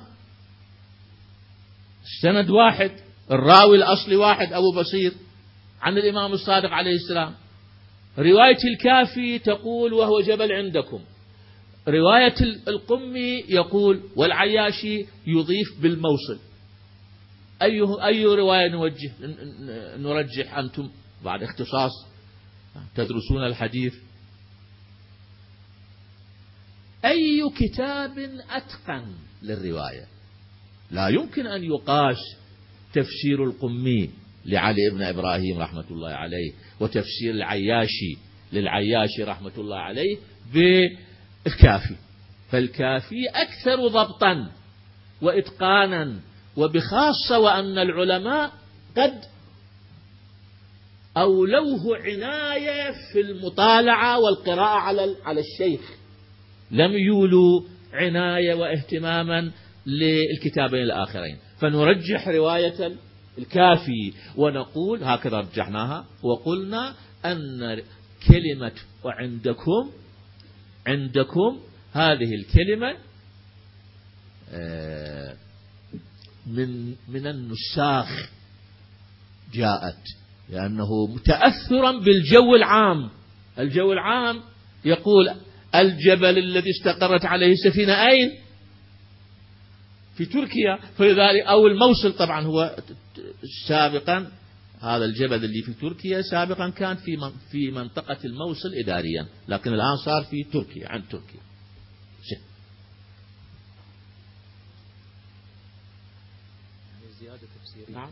[2.04, 2.90] السند واحد
[3.30, 5.12] الراوي الأصلي واحد أبو بصير
[5.80, 7.34] عن الإمام الصادق عليه السلام.
[8.18, 11.00] رواية الكافي تقول وهو جبل عندكم.
[11.88, 12.34] رواية
[12.68, 16.38] القمي يقول والعياشي يضيف بالموصل.
[17.62, 19.12] أي أي رواية نوجه
[19.96, 20.90] نرجح أنتم؟
[21.24, 21.92] بعد اختصاص
[22.94, 23.94] تدرسون الحديث.
[27.04, 28.18] أي كتاب
[28.50, 30.06] أتقن للرواية؟
[30.90, 32.18] لا يمكن أن يقاس
[32.92, 34.10] تفسير القمي
[34.46, 38.16] لعلي بن إبراهيم رحمة الله عليه وتفسير العياشي
[38.52, 40.18] للعياشي رحمة الله عليه
[40.52, 41.96] بالكافي.
[42.50, 44.50] فالكافي أكثر ضبطا
[45.22, 46.20] وإتقانا
[46.56, 48.52] وبخاصة وأن العلماء
[48.96, 49.20] قد
[51.16, 55.80] أولوه عناية في المطالعة والقراءة على على الشيخ.
[56.70, 59.50] لم يولوا عناية واهتماما
[59.86, 61.38] للكتابين الآخرين.
[61.60, 62.92] فنرجح رواية
[63.38, 66.04] الكافي ونقول هكذا رجحناها.
[66.22, 66.94] وقلنا
[67.24, 67.82] أن
[68.28, 68.72] كلمة
[69.04, 69.90] وعندكم
[70.86, 71.60] عندكم
[71.92, 72.96] هذه الكلمة
[74.52, 75.36] آه،
[76.46, 78.30] من من النساخ
[79.54, 80.19] جاءت.
[80.50, 83.10] لأنه متأثرا بالجو العام.
[83.58, 84.40] الجو العام
[84.84, 85.34] يقول
[85.74, 88.30] الجبل الذي استقرت عليه السفينة أين؟
[90.16, 90.78] في تركيا.
[90.98, 92.76] فلذلك أو الموصل طبعا هو
[93.68, 94.30] سابقا
[94.80, 100.24] هذا الجبل اللي في تركيا سابقا كان في في منطقة الموصل إداريا لكن الآن صار
[100.24, 101.40] في تركيا عن تركيا.
[106.92, 107.94] يعني زيادة تفسيرية.
[107.94, 108.10] نعم.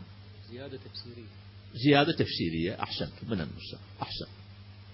[0.51, 1.38] زيادة تفسيرية.
[1.73, 4.25] زيادة تفسيرية أحسنت من النسخ أحسن.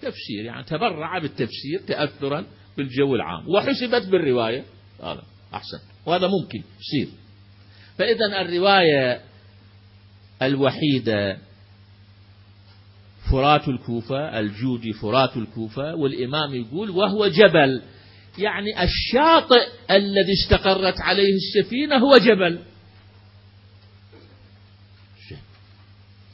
[0.02, 4.64] تفسير يعني تبرع بالتفسير تأثرا بالجو العام وحسبت بالرواية
[5.02, 5.22] هذا
[5.54, 7.08] أحسن وهذا ممكن يصير.
[7.98, 9.20] فإذا الرواية
[10.42, 11.38] الوحيدة
[13.30, 17.82] فرات الكوفة الجودي فرات الكوفة والإمام يقول وهو جبل.
[18.38, 22.58] يعني الشاطئ الذي استقرت عليه السفينة هو جبل.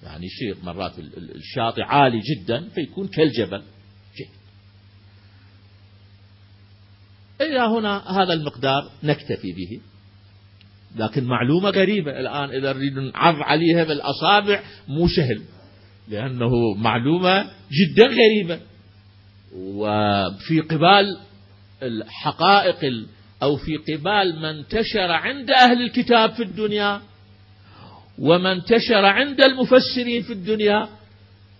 [0.02, 0.92] يعني شيء مرات
[1.34, 3.62] الشاطئ عالي جدا فيكون كالجبل.
[7.40, 9.80] إلى هنا هذا المقدار نكتفي به.
[10.96, 15.42] لكن معلومة غريبة الآن إذا نريد نعض عليها بالأصابع مو سهل
[16.08, 18.60] لأنه معلومة جدا غريبة.
[19.54, 21.18] وفي قبال
[21.82, 23.06] الحقائق
[23.42, 27.02] أو في قبال ما انتشر عند أهل الكتاب في الدنيا
[28.18, 30.88] وما انتشر عند المفسرين في الدنيا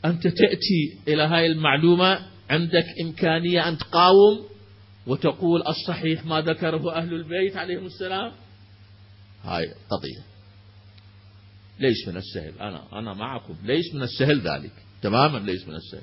[0.05, 4.47] أنت تأتي إلى هاي المعلومة عندك إمكانية أن تقاوم
[5.07, 8.33] وتقول الصحيح ما ذكره أهل البيت عليهم السلام؟
[9.43, 10.25] هاي قضية.
[11.79, 12.53] ليس من السهل.
[12.61, 13.57] أنا أنا معكم.
[13.65, 14.73] ليس من السهل ذلك.
[15.03, 16.03] تماما ليس من السهل.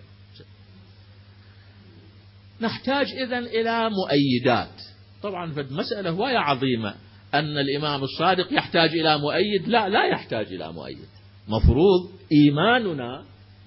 [2.62, 4.82] نحتاج إذا إلى مؤيدات.
[5.24, 6.96] طبعا في مسألة هواية عظيمة.
[7.34, 11.08] أن الإمام الصادق يحتاج إلى مؤيد؟ لا لا يحتاج إلى مؤيد.
[11.48, 13.24] مفروض إيماننا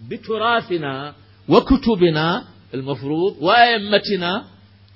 [0.08, 1.14] بتراثنا
[1.48, 2.44] وكتبنا
[2.74, 4.44] المفروض وأئمتنا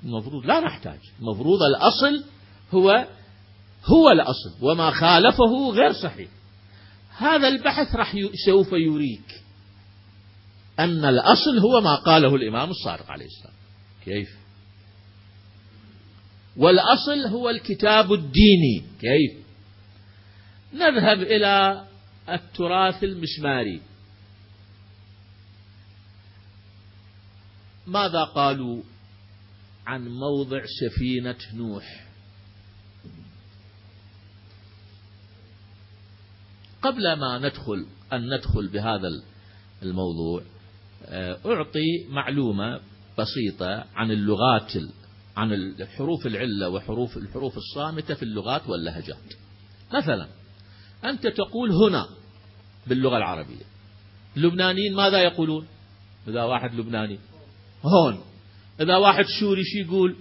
[0.03, 0.45] المفروض.
[0.45, 0.99] لا نحتاج.
[1.19, 2.23] المفروض الأصل
[2.71, 3.07] هو
[3.85, 6.29] هو الأصل وما خالفه غير صحيح.
[7.17, 9.43] هذا البحث راح سوف يريك
[10.79, 13.53] أن الأصل هو ما قاله الإمام الصادق عليه السلام.
[14.05, 14.46] كيف؟
[16.57, 18.83] والأصل هو الكتاب الديني.
[18.99, 19.45] كيف؟
[20.73, 21.85] نذهب إلى
[22.29, 23.81] التراث المسماري.
[27.87, 28.83] ماذا قالوا
[29.87, 32.07] عن موضع سفينة نوح؟
[36.81, 39.07] قبل ما ندخل أن ندخل بهذا
[39.83, 40.43] الموضوع
[41.45, 42.81] أعطي معلومة
[43.17, 44.75] بسيطة عن اللغات
[45.37, 49.33] عن الحروف العلة وحروف الحروف الصامتة في اللغات واللهجات.
[49.93, 50.27] مثلا
[51.05, 52.07] أنت تقول هنا
[52.87, 53.65] باللغة العربية.
[54.37, 55.67] اللبنانيين ماذا يقولون؟
[56.27, 57.19] إذا واحد لبناني
[57.83, 58.19] هون.
[58.81, 60.15] إذا واحد سوري شو يقول؟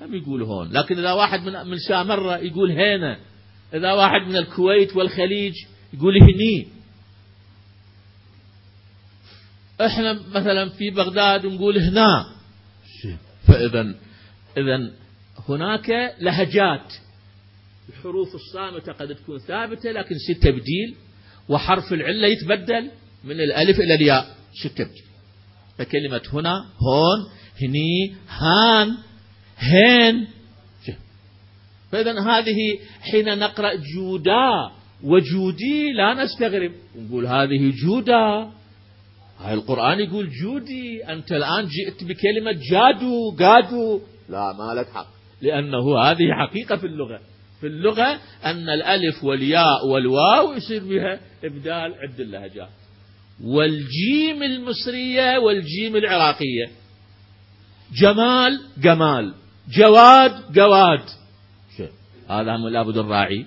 [0.00, 0.72] هم يقول هون.
[0.72, 3.18] لكن إذا واحد من من سامرة يقول هنا.
[3.74, 5.54] إذا واحد من الكويت والخليج
[5.92, 6.68] يقول هني.
[9.80, 12.31] إحنا مثلا في بغداد نقول هنا.
[13.48, 13.94] فاذا
[14.56, 14.92] اذا
[15.48, 16.92] هناك لهجات.
[17.88, 20.94] الحروف الصامتة قد تكون ثابتة لكن ست تبديل
[21.48, 22.90] وحرف العلة يتبدل
[23.24, 25.04] من الألف إلى الياء ست تبديل.
[25.78, 27.30] فكلمة هنا هون
[27.62, 28.96] هني هان
[29.58, 30.26] هين.
[31.92, 34.70] فإذا هذه حين نقرأ جودا
[35.02, 36.72] وجودي لا نستغرب.
[36.96, 38.50] نقول هذه جودا.
[39.38, 44.00] هاي القرآن يقول جودي أنت الآن جئت بكلمة جادو قادو.
[44.28, 45.06] لا ما لك حق.
[45.42, 47.20] لأنه هذه حقيقة في اللغة.
[47.60, 52.68] في اللغة أن الألف والياء والواو يصير بها إبدال عد اللهجات.
[53.44, 56.70] والجيم المصرية والجيم العراقية.
[58.00, 59.34] جمال جمال.
[59.76, 61.04] جواد جواد.
[62.28, 63.46] هذا لابد الراعي.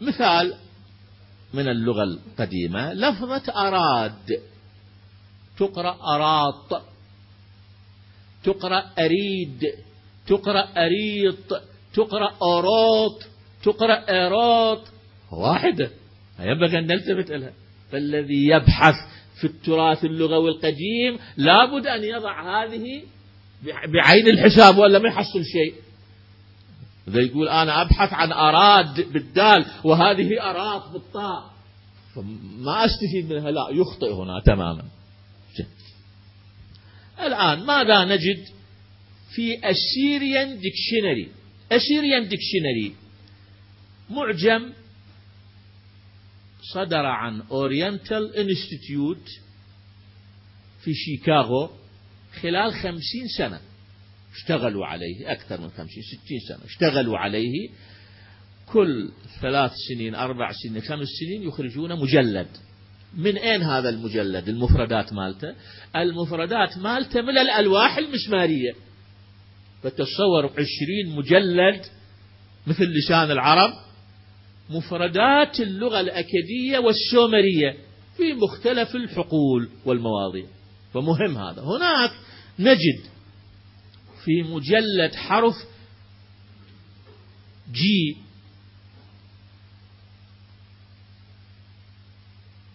[0.00, 0.54] مثال
[1.54, 4.40] من اللغة القديمة لفظة أراد.
[5.58, 6.82] تقرأ أراط.
[8.44, 9.64] تقرأ أريد.
[10.26, 11.62] تقرأ أريط.
[11.94, 13.22] تقرأ أروط
[13.64, 14.82] تقرأ أروط
[15.32, 15.90] واحدة
[16.40, 17.52] ينبغي أن نلتفت لها
[17.92, 18.94] فالذي يبحث
[19.40, 23.02] في التراث اللغوي القديم لابد أن يضع هذه
[23.64, 25.74] بعين الحساب ولا ما يحصل شيء.
[27.08, 31.54] إذا يقول أنا أبحث عن أراد بالدال وهذه أراد بالطاء
[32.58, 34.84] ما أستفيد منها؟ لا يخطئ هنا تماما.
[37.20, 38.44] الآن ماذا نجد
[39.34, 41.28] في ال Assyrian Dictionary
[41.72, 42.94] ال Assyrian Dictionary
[44.10, 44.72] معجم
[46.74, 49.28] صدر عن Oriental Institute
[50.80, 51.70] في شيكاغو
[52.40, 53.60] خلال خمسين سنة.
[54.34, 57.68] اشتغلوا عليه أكثر من خمسين ستين سنة اشتغلوا عليه
[58.66, 62.46] كل ثلاث سنين أربع سنين خمس سنين يخرجون مجلد.
[63.16, 65.54] من أين هذا المجلد؟ المفردات مالته.
[65.96, 68.72] المفردات مالته من الألواح المسمارية.
[69.82, 71.80] فتصور عشرين مجلد
[72.66, 73.72] مثل لسان العرب.
[74.70, 77.76] مفردات اللغة الأكدية والسومرية
[78.16, 80.46] في مختلف الحقول والمواضيع.
[80.94, 81.62] فمهم هذا.
[81.62, 82.10] هناك
[82.58, 83.13] نجد
[84.24, 85.54] في مجلد حرف
[87.72, 88.16] جي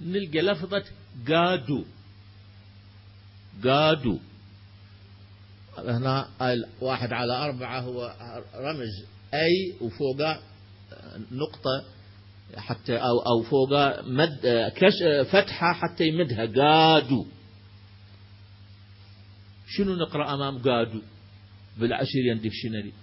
[0.02, 0.84] نلقى لفظة
[1.28, 1.86] قادو
[3.64, 4.20] قادو
[5.78, 6.30] هنا
[6.82, 8.16] واحد على أربعة هو
[8.56, 10.42] رمز أي وفوقه
[11.32, 11.86] نقطة
[12.58, 16.46] حتى أو أو فوقه مد كش فتحة حتى يمدها.
[16.46, 17.26] قادو
[19.68, 21.02] شنو نقرأ أمام قادو
[21.78, 22.94] بالعشيريان ديكشنري.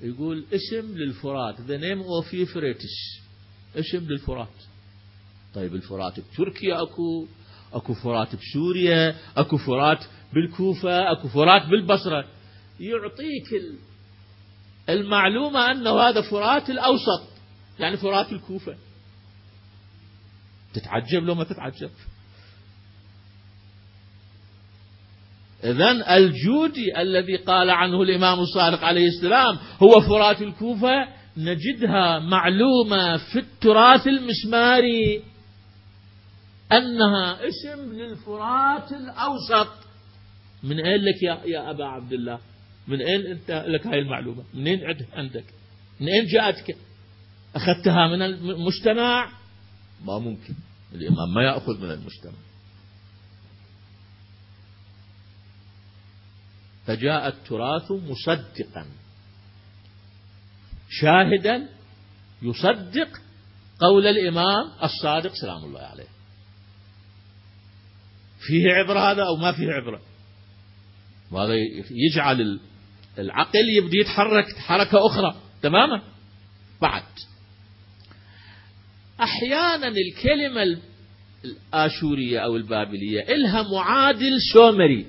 [0.00, 1.56] يقول اسم للفرات.
[1.56, 3.22] The name of Euphrates.
[3.76, 4.48] اسم للفرات.
[5.54, 7.26] طيب الفرات بتركيا أكو
[7.72, 12.28] أكو فرات بسوريا أكو فرات بالكوفة أكو فرات بالبصرة.
[12.80, 13.78] يعطيك
[14.88, 17.28] المعلومة انه هذا فرات الأوسط
[17.78, 18.76] يعني فرات الكوفة.
[20.74, 21.90] تتعجب لو ما تتعجب.
[25.64, 33.38] إذا الجودي الذي قال عنه الإمام الصادق عليه السلام هو فرات الكوفة نجدها معلومة في
[33.38, 35.22] التراث المسماري
[36.72, 39.72] أنها اسم للفرات الأوسط.
[40.62, 42.38] من أين لك يا, يا أبا عبد الله؟
[42.88, 44.80] من أين أنت لك هاي المعلومة؟ منين
[45.12, 45.44] عندك؟
[46.00, 46.76] من أين جاءتك؟
[47.56, 49.32] أخذتها من المجتمع؟
[50.04, 50.54] ما ممكن.
[50.94, 52.51] الإمام ما يأخذ من المجتمع.
[56.92, 58.86] فجاء التراث مصدقا.
[60.90, 61.68] شاهدا
[62.42, 63.08] يصدق
[63.80, 66.08] قول الإمام الصادق سلام الله عليه.
[68.46, 70.00] فيه عبرة هذا أو ما فيه عبرة؟
[71.30, 71.54] وهذا
[71.90, 72.60] يجعل
[73.18, 75.36] العقل يبدي يتحرك حركة أخرى.
[75.62, 76.02] تماما؟
[76.82, 77.04] بعد.
[79.20, 80.80] أحيانا الكلمة
[81.44, 85.06] الآشورية أو البابلية إلها معادل سومري.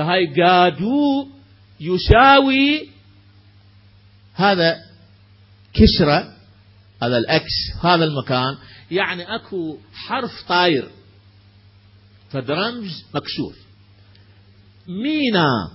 [0.00, 1.28] فهاي قادو
[1.80, 2.88] يساوي
[4.34, 4.76] هذا
[5.74, 6.36] كسرة
[7.02, 8.58] هذا الأكس هذا المكان.
[8.90, 10.90] يعني أكو حرف طاير.
[12.30, 13.54] فدرمز مكسور.
[14.88, 15.70] مينا.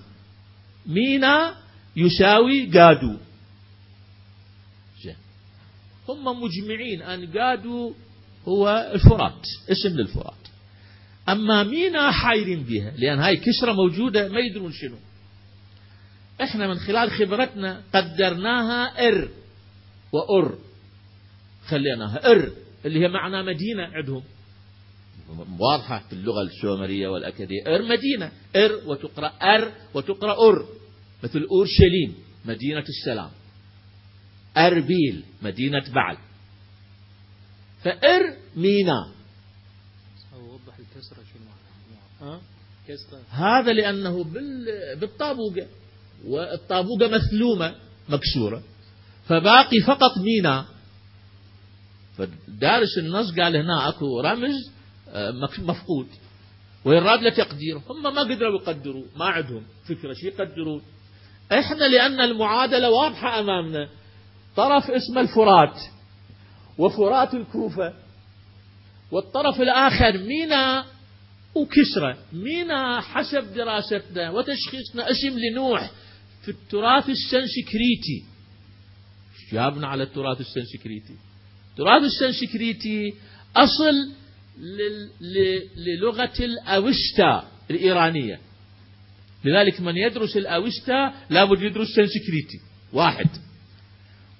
[0.86, 1.56] مينا
[1.96, 3.18] يساوي قادو.
[6.10, 7.02] هم مجمعين.
[7.02, 7.94] أن قادو
[8.48, 10.45] هو الفرات اسم للفرات.
[11.30, 14.98] أما مينا حايرين بها لأن هاي كسرة موجودة ما يدرون شنو.
[16.42, 19.30] إحنا من خلال خبرتنا قدرناها إر
[20.12, 20.58] وأر.
[21.68, 22.52] خليناها إر
[22.86, 24.24] اللي هي معنى مدينة عندهم.
[25.60, 30.66] واضحة في اللغة السومرية والأكدية إر مدينة إر وتقرأ أر وتقرأ أر.
[31.24, 32.16] مثل أورشليم
[32.46, 33.30] مدينة السلام.
[34.58, 36.18] أربيل مدينة بعل
[37.84, 39.15] فإر مينا.
[43.30, 44.24] هذا لأنه
[45.00, 45.68] بالطابوقة.
[46.26, 47.76] والطابوقة مثلومة
[48.10, 48.64] مكسورة
[49.28, 50.66] فباقي فقط مينا
[52.18, 54.72] فدارس النص قال هنا أكو رمز
[55.10, 56.08] آه، مفقود.
[56.86, 59.04] ويراد له تقدير هم ما قدروا يقدروا.
[59.16, 60.14] ما عندهم فكرة.
[60.14, 60.82] شو يقدرون؟
[61.52, 63.90] إحنا لأن المعادلة واضحة أمامنا.
[64.56, 65.82] طرف اسمه الفرات.
[66.78, 67.94] وفرات الكوفة.
[69.12, 70.86] والطرف الآخر مينا
[71.56, 72.18] وكسرى.
[72.34, 75.92] مينا حسب دراستنا وتشخيصنا اسم لنوح
[76.42, 78.24] في التراث السنسكريتي.
[79.52, 81.16] جابنا على التراث السنسكريتي؟
[81.72, 83.14] التراث السنسكريتي
[83.56, 84.12] أصل
[85.78, 88.40] للغة الأوستا الإيرانية.
[89.46, 92.60] لذلك من يدرس الأوستا لابد يدرس سنسكريتي
[92.94, 93.30] واحد.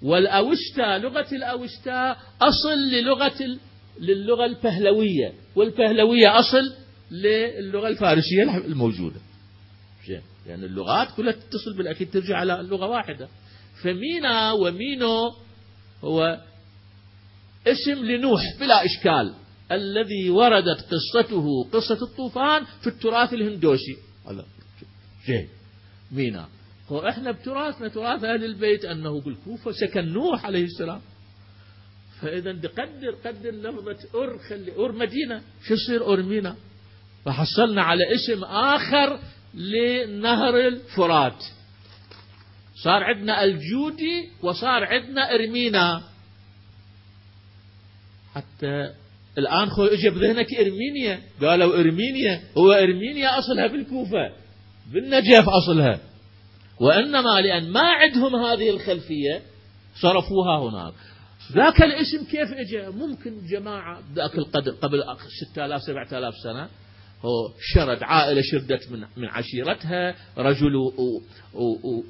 [0.02, 3.58] والأوستا لغة الأوستا أصل للغة
[4.00, 5.34] للغة البهلوية.
[5.56, 9.20] والبهلوية أصل للغة الفارسية الموجودة.
[10.08, 13.28] لأن يعني اللغات كلها تتصل بالأكيد ترجع على اللغة واحدة.
[13.84, 15.34] فمينا ومينو
[16.04, 16.42] هو
[17.68, 19.34] اسم لنوح بلا إشكال.
[19.72, 23.98] الذي وردت قصته قصة الطوفان في التراث الهندوسي.
[25.26, 25.50] جيد
[26.12, 26.48] مينا.
[26.90, 31.02] هو إحنا بتراثنا تراث أهل البيت أنه بالكوفة سكن نوح عليه السلام.
[32.22, 35.42] فإذا قدر قدر لفظة ار خلي ار مدينة.
[35.68, 36.56] شو يصير ار مينا؟
[37.26, 39.20] فحصلنا على اسم آخر
[39.54, 41.44] لنهر الفرات.
[42.84, 46.02] صار عندنا الجودي وصار عندنا إرمينا.
[48.36, 48.94] حتى
[49.38, 51.22] الآن خو اجى بذهنك إرمينيا.
[51.42, 54.32] قالوا إرمينيا هو إرمينيا أصلها بالكوفة
[54.94, 56.00] بالنجف أصلها.
[56.80, 59.42] وإنما لأن ما عندهم هذه الخلفية
[60.02, 60.94] صرفوها هناك.
[61.52, 65.04] ذاك الاسم كيف اجى ممكن جماعة ذاك القدر قبل
[65.52, 66.70] 6000 7000 سنة هو
[67.74, 70.74] شرد عائلة شردت من من عشيرتها رجل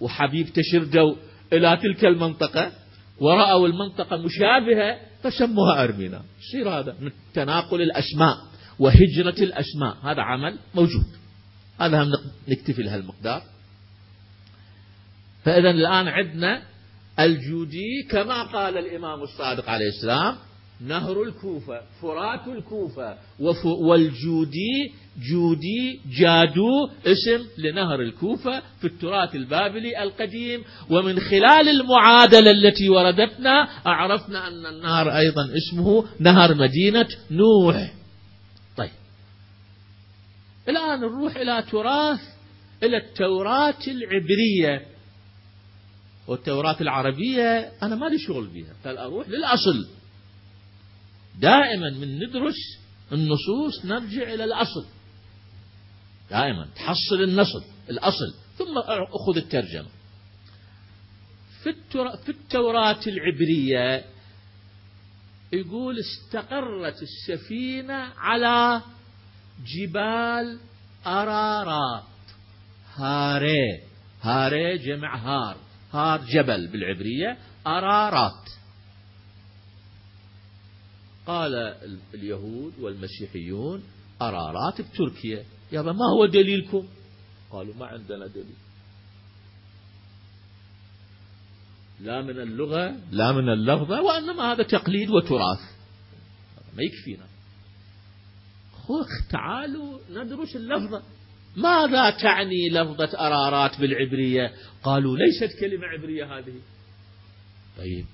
[0.01, 1.16] وحبيبته شردوا
[1.53, 2.72] إلى تلك المنطقة
[3.20, 6.22] ورأوا المنطقة مشابهة فسموها أرمينا.
[6.39, 8.38] يصير هذا من تناقل الأسماء
[8.80, 9.97] وهجرة الأسماء.
[10.03, 11.05] هذا عمل موجود.
[11.80, 12.11] هذا هم
[12.47, 13.41] نكتفي لهالمقدار
[15.43, 16.61] فإذا الآن عندنا
[17.20, 20.36] الجودي كما قال الإمام الصادق عليه السلام
[20.82, 23.17] نهر الكوفة فرات الكوفة
[23.65, 24.93] والجودي
[25.32, 30.63] جودي جادو اسم لنهر الكوفة في التراث البابلي القديم.
[30.89, 37.93] ومن خلال المعادلة التي وردتنا عرفنا أن النهر أيضا اسمه نهر مدينة نوح.
[38.78, 38.89] طيب.
[40.69, 42.19] الآن نروح إلى تراث
[42.84, 44.86] إلى التوراة العبرية.
[46.28, 49.88] والتوراة العربية أنا ما لي شغل بها قال أروح للأصل.
[51.39, 52.77] دائما من ندرس
[53.11, 54.86] النصوص نرجع إلى الأصل.
[56.29, 58.77] دائما تحصل النصل الأصل ثم
[59.13, 59.88] أخذ الترجمة.
[61.63, 64.05] في, التوراة العبرية
[65.53, 68.81] يقول استقرت السفينة على
[69.65, 70.59] جبال
[71.07, 72.03] أرارات.
[72.95, 73.81] هاري
[74.21, 75.57] هاري جمع هار
[75.93, 78.49] هار جبل بالعبرية أرارات.
[81.28, 81.76] قال
[82.13, 83.84] اليهود والمسيحيون
[84.21, 85.43] أرارات بتركيا.
[85.71, 86.88] يا ما هو دليلكم؟
[87.51, 88.55] قالوا ما عندنا دليل.
[92.01, 95.59] لا من اللغة لا من اللفظة وإنما هذا تقليد وتراث.
[96.78, 97.26] ما يكفينا.
[98.71, 101.03] خوخ تعالوا ندرس اللفظة.
[101.57, 104.53] ماذا تعني لفظة أرارات بالعبرية؟
[104.84, 106.53] قالوا ليست كلمة عبرية هذه.
[107.78, 108.05] طيب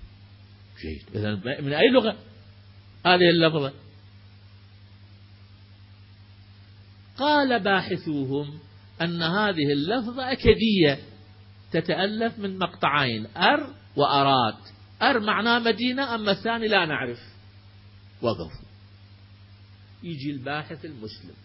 [0.81, 1.15] جيد.
[1.15, 2.17] إذا من أي لغة؟
[3.05, 3.73] هذه اللفظة.
[7.17, 8.59] قال باحثوهم
[9.01, 10.99] أن هذه اللفظة أكدية
[11.71, 14.55] تتألف من مقطعين أر وأراد.
[15.01, 17.19] أر معناه مدينة أما الثاني لا نعرف.
[18.21, 18.51] وقف.
[20.03, 21.35] يجي الباحث المسلم.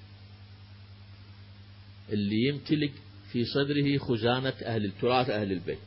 [2.09, 2.93] اللي يمتلك
[3.33, 5.79] في صدره خزانة أهل التراث أهل البيت.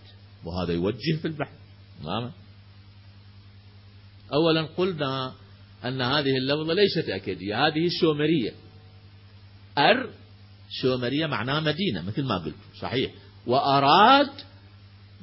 [0.45, 1.59] وهذا يوجه في البحث.
[2.01, 2.31] تماما
[4.33, 5.33] أولا قلنا
[5.85, 8.53] أن هذه اللفظة ليست أكدية هذه شومرية
[9.77, 10.09] أر
[10.69, 13.11] شومرية معناها مدينة مثل ما قلت صحيح.
[13.47, 14.29] وأراد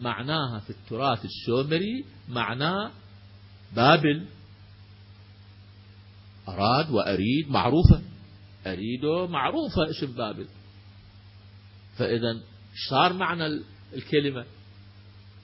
[0.00, 2.90] معناها في التراث الشومري معناه
[3.76, 4.26] بابل.
[6.48, 8.02] أراد وأريد معروفة
[8.66, 10.46] أريده معروفة اسم بابل.
[11.96, 12.40] فإذا
[12.90, 13.46] صار معنى
[13.94, 14.44] الكلمة.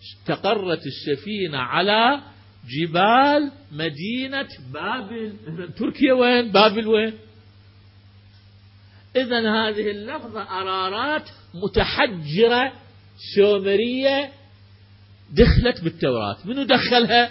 [0.02, 2.22] استقرت السفينة على
[2.68, 5.36] جبال مدينة بابل.
[5.78, 7.12] تركيا وين؟ بابل وين؟
[9.16, 12.72] إذا هذه اللفظة أرارات متحجرة
[13.34, 14.32] سومرية
[15.30, 16.36] دخلت بالتوراة.
[16.44, 17.30] منو دخلها؟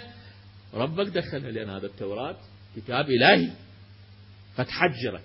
[0.74, 2.36] ربك دخلها لأن هذا التوراة
[2.76, 3.50] كتاب إلهي.
[4.54, 5.24] فتحجرت.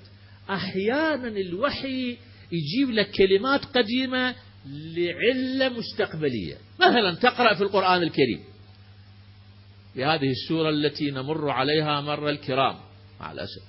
[0.50, 2.18] أحيانا الوحي
[2.52, 4.36] يجيب لك كلمات قديمة
[4.66, 6.56] لعلة مستقبلية.
[6.80, 8.44] مثلا تقرأ في القرآن الكريم.
[9.98, 12.76] في هذه السورة التي نمر عليها مر الكرام
[13.20, 13.64] مع الأسف.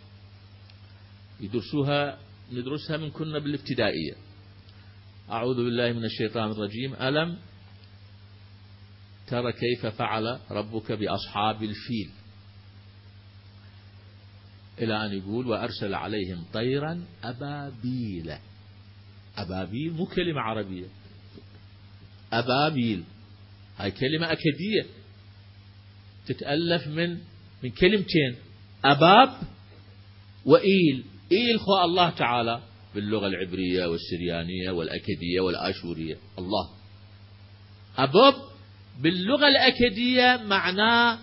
[1.40, 2.18] يدرسوها
[2.52, 4.12] ندرسها من كنا بالابتدائية.
[5.30, 6.94] أعوذ بالله من الشيطان الرجيم.
[6.94, 7.38] ألم
[9.26, 12.10] ترى كيف فعل ربك بأصحاب الفيل؟
[14.78, 18.34] إلى أن يقول وأرسل عليهم طيرا أبابيل.
[19.36, 20.86] أبابيل مو كلمة عربية.
[22.32, 23.04] أبابيل.
[23.78, 24.97] هاي كلمة أكدية
[26.28, 27.18] تتألف من
[27.62, 28.36] من كلمتين
[28.84, 29.28] أباب
[30.44, 31.04] وإيل.
[31.32, 32.62] إيل هو الله تعالى.
[32.94, 36.16] باللغة العبرية والسريانية والأكدية والآشورية.
[36.38, 36.70] الله.
[37.98, 38.34] أباب
[39.00, 41.18] باللغة الأكدية معناه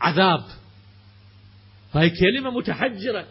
[0.00, 0.44] عذاب.
[1.92, 3.26] فهي كلمة متحجرة.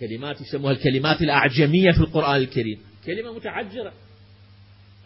[0.00, 2.80] كلمات يسموها الكلمات الأعجمية في القرآن الكريم.
[3.06, 3.92] كلمة متحجرة.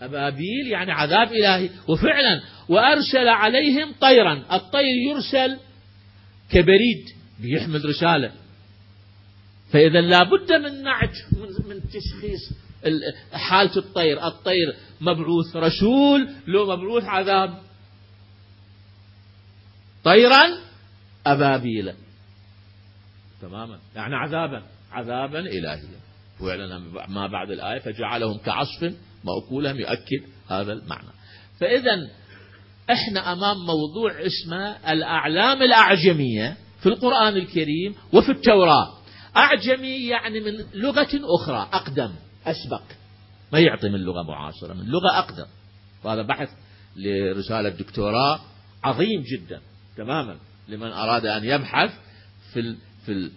[0.04, 1.70] أبابيل يعني عذاب إلهي.
[1.88, 4.44] وفعلا وأرسل عليهم طيرا.
[4.52, 5.58] الطير يرسل
[6.50, 7.04] كبريد
[7.40, 8.32] بيحمل رسالة.
[9.72, 11.16] فإذا لابد من نعت
[11.68, 12.52] من تشخيص
[13.32, 14.26] حالة الطير.
[14.26, 17.58] الطير مبعوث رسول لو مبعوث عذاب.
[20.04, 20.58] طيرا
[21.26, 21.92] أبابيل
[23.42, 23.78] تماما.
[23.96, 24.62] يعني عذابا.
[24.92, 26.04] عذابا إلهيا.
[26.40, 26.78] فعلا
[27.08, 28.94] ما بعد الآية فجعلهم كعصف
[29.24, 31.08] مأكولهم يؤكد هذا المعنى.
[31.60, 32.08] فإذا
[32.90, 38.98] إحنا أمام موضوع اسمه الأعلام الأعجمية في القرآن الكريم وفي التوراة.
[39.36, 42.10] أعجمي يعني من لغة أخرى أقدم
[42.46, 42.82] أسبق.
[43.52, 45.46] ما يعطي من لغة معاصرة من لغة أقدم.
[46.04, 46.48] وهذا بحث
[46.96, 48.40] لرسالة دكتوراه
[48.84, 49.60] عظيم جدا
[49.96, 50.36] تماما
[50.68, 51.90] لمن أراد أن يبحث
[52.52, 53.30] في في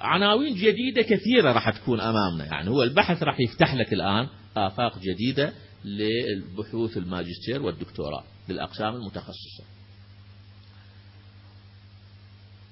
[0.00, 2.44] عناوين جديدة كثيرة راح تكون أمامنا.
[2.44, 5.52] يعني هو البحث راح يفتح لك الآن آفاق جديدة
[5.84, 9.64] للبحوث الماجستير والدكتوراه للأقسام المتخصصة.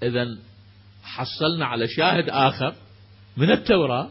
[0.03, 0.39] إذا
[1.03, 2.75] حصلنا على شاهد آخر
[3.37, 4.11] من التوراة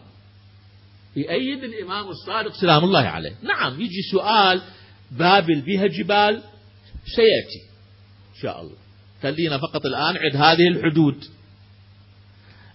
[1.16, 3.36] يأيد الإمام الصادق سلام الله عليه.
[3.44, 4.62] نعم يجي سؤال
[5.12, 6.44] بابل بها جبال
[7.06, 7.62] سيأتي
[8.36, 8.76] إن شاء الله.
[9.24, 11.24] خلينا فقط الآن عد هذه الحدود.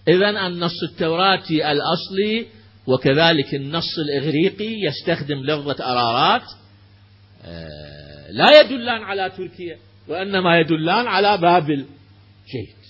[0.07, 2.47] إذا النص التوراتي الأصلي
[2.87, 6.43] وكذلك النص الإغريقي يستخدم لفظة أرارات
[7.45, 9.77] آه، لا يدلان على تركيا
[10.07, 11.85] وإنما يدلان على بابل
[12.51, 12.81] جيد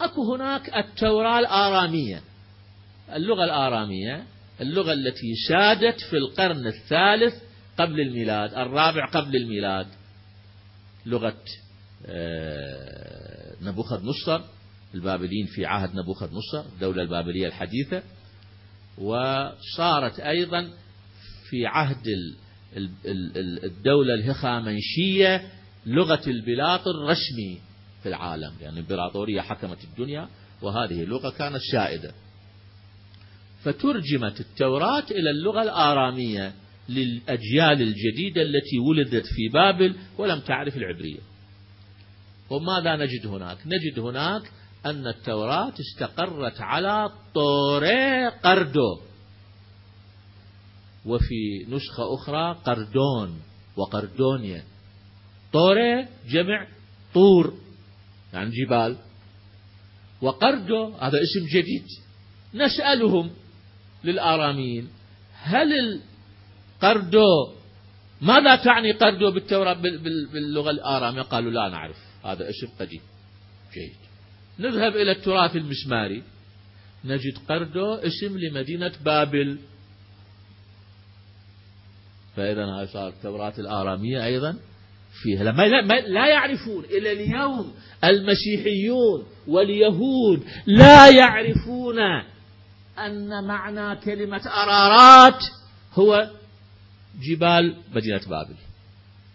[0.00, 2.22] أكو هناك التوراة الآرامية.
[3.12, 4.24] اللغة الآرامية
[4.60, 7.34] اللغة التي سادت في القرن الثالث
[7.78, 9.86] قبل الميلاد الرابع قبل الميلاد
[11.06, 11.36] لغة
[12.06, 13.13] آه،
[13.64, 14.40] نبوخذ نصر
[14.94, 18.02] البابليين في عهد نبوخذ نصر الدولة البابلية الحديثة
[18.98, 20.70] وصارت أيضا
[21.50, 22.06] في عهد
[23.64, 25.52] الدولة الهخامنشية
[25.86, 27.58] لغة البلاط الرسمي
[28.02, 28.42] في العالم.
[28.42, 30.28] لأن يعني الإمبراطورية حكمت الدنيا
[30.62, 32.12] وهذه اللغة كانت سائدة
[33.62, 36.52] فترجمت التوراة إلى اللغة الآرامية
[36.88, 41.20] للأجيال الجديدة التي ولدت في بابل ولم تعرف العبرية.
[42.50, 44.42] وماذا نجد هناك؟ نجد هناك
[44.86, 49.00] أن التوراة استقرت على طوري قردو
[51.06, 53.40] وفي نسخة أخرى قردون
[53.76, 54.64] وقردونيا
[55.52, 56.66] طوري جمع
[57.14, 57.54] طور
[58.32, 58.96] يعني جبال.
[60.22, 61.86] وقردو هذا اسم جديد
[62.54, 63.30] نسألهم
[64.04, 64.88] للآراميين
[65.42, 66.00] هل
[66.82, 67.52] القردو
[68.20, 69.74] ماذا تعني قردو بالتوراة
[70.32, 72.13] باللغة الآرامية؟ قالوا لا نعرف.
[72.24, 73.00] هذا اسم قديم
[73.74, 73.96] جيد.
[74.58, 76.22] نذهب إلى التراث المسماري.
[77.04, 79.58] نجد قردو اسم لمدينة بابل.
[82.36, 84.56] فإذا هاي صارت التوراة الآرامية أيضا
[85.22, 85.44] فيها.
[85.44, 85.62] لما
[86.00, 91.98] لا يعرفون إلى اليوم المسيحيون واليهود لا يعرفون
[92.98, 95.42] أن معنى كلمة أرارات
[95.92, 96.30] هو
[97.20, 98.54] جبال مدينة بابل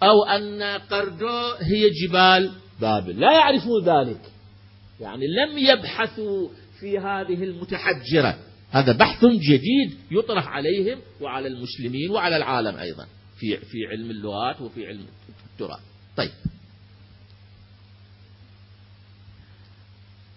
[0.04, 2.52] أو أن قردو هي جبال
[2.82, 4.22] بابل لا يعرفون ذلك.
[5.00, 6.50] يعني لم يبحثوا
[6.80, 8.40] في هذه المتحجرة.
[8.72, 13.08] هذا بحث جديد يطرح عليهم وعلى المسلمين وعلى العالم أيضا
[13.40, 15.06] في في علم اللغات وفي علم
[15.54, 15.80] التراث.
[16.18, 16.32] طيب.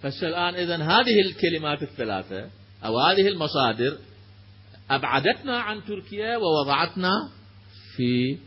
[0.03, 2.51] فالآن إذا هذه الكلمات الثلاثة
[2.85, 3.99] أو هذه المصادر
[4.91, 7.31] أبعدتنا عن تركيا ووضعتنا
[7.97, 8.39] في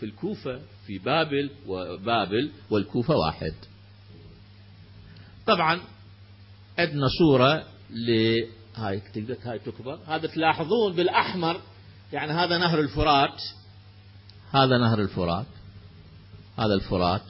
[0.00, 0.60] في الكوفة.
[0.90, 3.54] في بابل وبابل والكوفة واحد.
[5.46, 5.80] طبعا
[6.78, 8.10] عندنا صورة ل
[8.76, 9.02] هاي
[9.44, 9.98] هاي تكبر.
[10.06, 11.60] هذا تلاحظون بالأحمر
[12.12, 13.42] يعني هذا نهر الفرات.
[14.50, 15.46] هذا نهر الفرات.
[16.58, 17.24] هذا الفرات.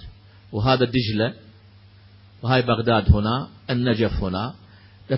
[0.52, 1.34] وهذا دجلة.
[2.42, 4.54] وهاي بغداد هنا النجف هنا.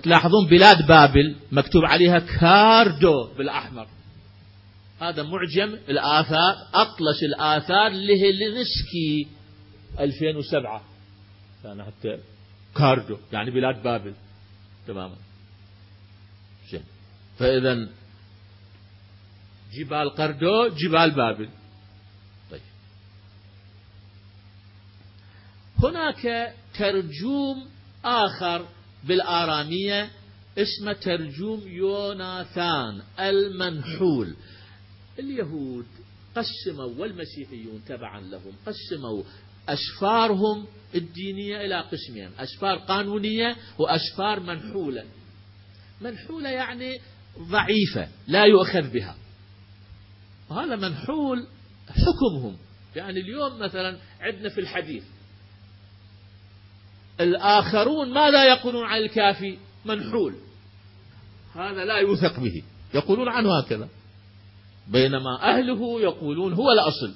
[0.02, 3.86] تلاحظون بلاد بابل مكتوب عليها كاردو بالأحمر.
[5.02, 9.28] هذا معجم الآثار أطلس الآثار اللي هي لنسكي
[10.00, 10.82] 2007
[11.62, 12.18] كان حتى
[12.76, 14.14] كاردو يعني بلاد بابل.
[14.86, 15.16] تماما.
[16.70, 16.84] زين
[17.38, 17.88] فإذا
[19.74, 21.48] جبال قردو جبال بابل.
[22.50, 22.60] طيب.
[25.82, 27.68] هناك ترجوم
[28.04, 28.66] آخر
[29.04, 30.10] بالآرامية
[30.58, 34.36] اسمه ترجوم يوناثان المنحول.
[35.18, 35.86] اليهود
[36.36, 39.22] قسموا والمسيحيون تبعا لهم قسموا
[39.68, 45.04] أسفارهم الدينية إلى قسمين أسفار قانونية وأسفار منحولة.
[46.00, 47.00] منحولة يعني
[47.38, 49.16] ضعيفة لا يؤخذ بها.
[50.50, 51.46] وهذا منحول
[51.88, 52.56] حكمهم.
[52.96, 55.04] يعني اليوم مثلا عندنا في الحديث
[57.20, 60.34] الآخرون ماذا يقولون عن الكافي؟ منحول.
[61.54, 62.62] هذا لا يوثق به.
[62.94, 63.88] يقولون عنه هكذا.
[64.88, 67.14] بينما أهله يقولون هو الأصل.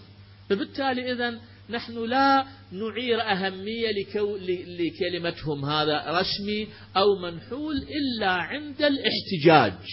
[0.50, 1.40] فبالتالي إذا
[1.70, 4.36] نحن لا نعير أهمية لكو
[4.66, 9.86] لكلمتهم هذا رسمي أو منحول إلا عند الاحتجاج.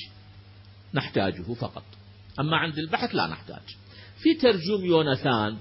[0.94, 1.84] نحتاجه فقط.
[2.40, 3.64] أما عند البحث لا نحتاج.
[4.24, 5.58] في ترجم يوناثان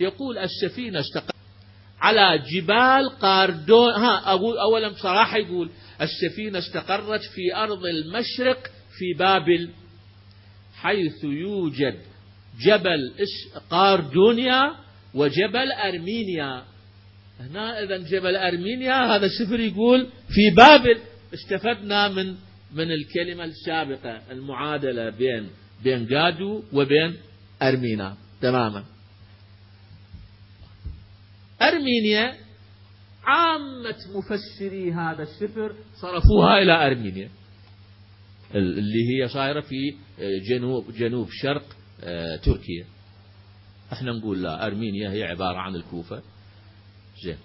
[0.00, 1.34] يقول السفينة استقرت
[2.00, 5.70] على جبال قاردون ها أقول أولا بصراحة يقول
[6.00, 9.70] السفينة استقرت في أرض المشرق في بابل
[10.82, 11.98] حيث يوجد
[12.60, 13.12] جبل
[13.70, 14.74] قاردونيا
[15.14, 16.64] وجبل أرمينيا.
[17.40, 20.98] هنا إذا جبل أرمينيا هذا السفر يقول في بابل
[21.34, 22.36] استفدنا من
[22.72, 25.50] من الكلمة السابقة المعادلة بين
[25.84, 27.16] بين جادو وبين
[27.62, 28.84] أرمينا تماما.
[31.62, 32.34] أرمينيا
[33.24, 37.30] عامة مفسري هذا السفر صرفوها إلى أرمينيا.
[38.54, 42.84] اللي هي صايرة في جنوب جنوب شرق آه، تركيا.
[43.92, 46.22] إحنا نقول لا أرمينيا هي عبارة عن الكوفة.
[47.24, 47.36] زين.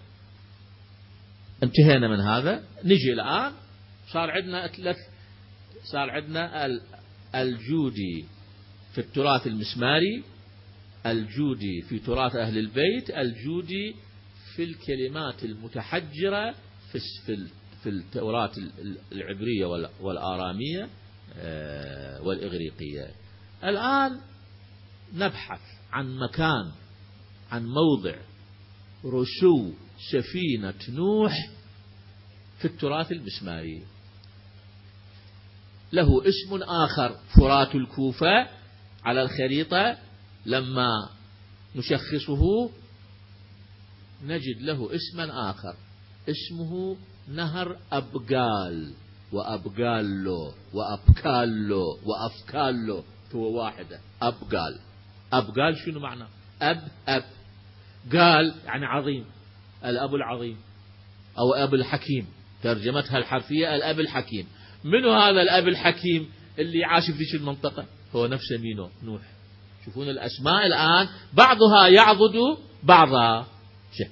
[1.64, 2.64] انتهينا من هذا.
[2.84, 3.52] نجي الآن.
[4.14, 4.98] صار عندنا ثلاث
[5.84, 6.66] صار عندنا
[7.36, 8.26] الجودي
[8.94, 10.24] في التراث المسماري
[11.06, 13.96] الجودي في تراث أهل البيت الجودي
[14.56, 16.52] في الكلمات المتحجرة
[16.92, 16.96] في
[17.86, 18.52] في التوراة
[19.12, 19.66] العبرية
[20.02, 20.90] والآرامية
[21.38, 23.12] آه، والإغريقية.
[23.64, 24.20] الآن
[25.14, 25.60] نبحث
[25.92, 26.72] عن مكان
[27.52, 28.16] عن موضع
[29.06, 29.72] رسو
[30.12, 31.50] سفينة نوح
[32.58, 33.84] في التراث المسماري
[35.94, 38.48] له اسم آخر فرات الكوفة
[39.04, 39.98] على الخريطة.
[40.46, 41.10] لما
[41.76, 42.70] نشخصه
[44.24, 45.76] نجد له اسما آخر
[46.30, 46.98] اسمه
[47.28, 48.94] نهر أبقال
[49.32, 53.04] وأبقالو وأبكالو وأفكالو
[53.36, 54.00] هو واحدة.
[54.22, 54.80] أبقال.
[55.34, 56.26] أبقال شنو معنى؟
[56.62, 57.24] أب أب.
[58.14, 59.26] قال يعني عظيم.
[59.86, 60.58] الأب العظيم.
[61.38, 62.28] أو أب الحكيم.
[62.64, 64.48] ترجمتها الحرفية الأب الحكيم.
[64.84, 69.22] منو هذا الأب الحكيم اللي عاش في ذيك المنطقة؟ هو نفسه مينو نوح.
[69.86, 73.48] شوفون الأسماء الآن بعضها يعضد بعضها
[73.98, 74.10] شيء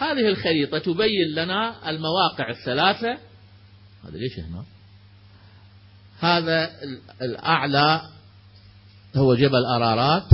[0.00, 3.18] هذه الخريطة تبين لنا المواقع الثلاثة.
[4.04, 4.64] هذا ليش هنا؟
[6.20, 6.70] هذا
[7.22, 8.02] الأعلى
[9.16, 10.28] هو جبل أرارات.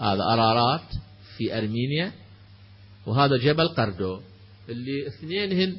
[0.00, 0.94] هذا أرارات
[1.36, 2.12] في أرمينيا
[3.06, 4.20] وهذا جبل قردو.
[4.68, 5.76] اللي اثنينهن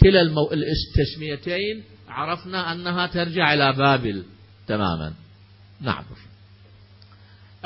[0.00, 0.50] كلا المو...
[0.52, 4.24] التسميتين عرفنا أنها ترجع إلى بابل
[4.66, 5.12] تماما.
[5.80, 6.16] نعبر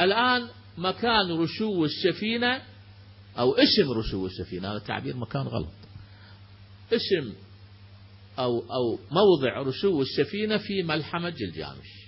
[0.01, 2.63] الآن مكان رشو السفينة
[3.39, 5.73] أو اسم رشو السفينة هذا تعبير مكان غلط.
[6.93, 7.33] اسم
[8.39, 12.07] أو, أو موضع رشو السفينة في ملحمة جلجامش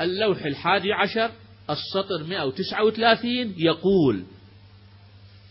[0.00, 1.32] اللوح الحادي عشر
[1.70, 4.24] السطر 139 يقول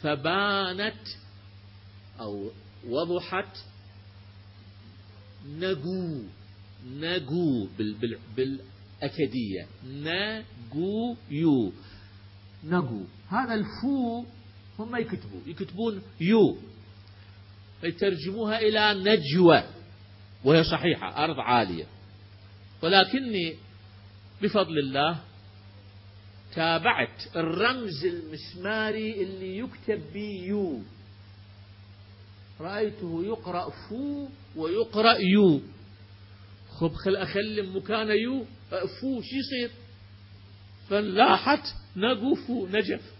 [0.01, 1.07] فبانت
[2.19, 2.51] أو
[2.87, 3.57] وضحت
[5.47, 6.23] نجو
[6.87, 11.73] نجو بال بالأكدية نجو يو
[12.63, 13.05] نجو.
[13.29, 14.25] هذا الفو
[14.79, 16.57] هم يكتبوا يكتبون يو.
[17.83, 19.63] يترجموها إلى نجوى
[20.43, 21.85] وهي صحيحة أرض عالية.
[22.81, 23.55] ولكني
[24.41, 25.19] بفضل الله
[26.55, 30.81] تابعت الرمز المسماري اللي يكتب بيو
[32.59, 35.61] رأيته يقرأ فو ويقرأ يو.
[36.69, 39.71] خب خل أخلي مكان يو فو شو يصير؟
[40.89, 43.14] فلاحت نقفو نجف.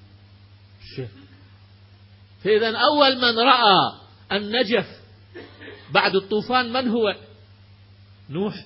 [2.44, 3.94] فإذا أول من رأى
[4.32, 4.88] النجف
[5.92, 7.16] بعد الطوفان من هو؟
[8.30, 8.66] نوح.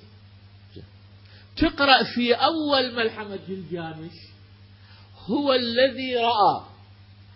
[1.58, 4.12] تقرأ في أول ملحمة جلجامش
[5.28, 6.66] هو الذي رأى.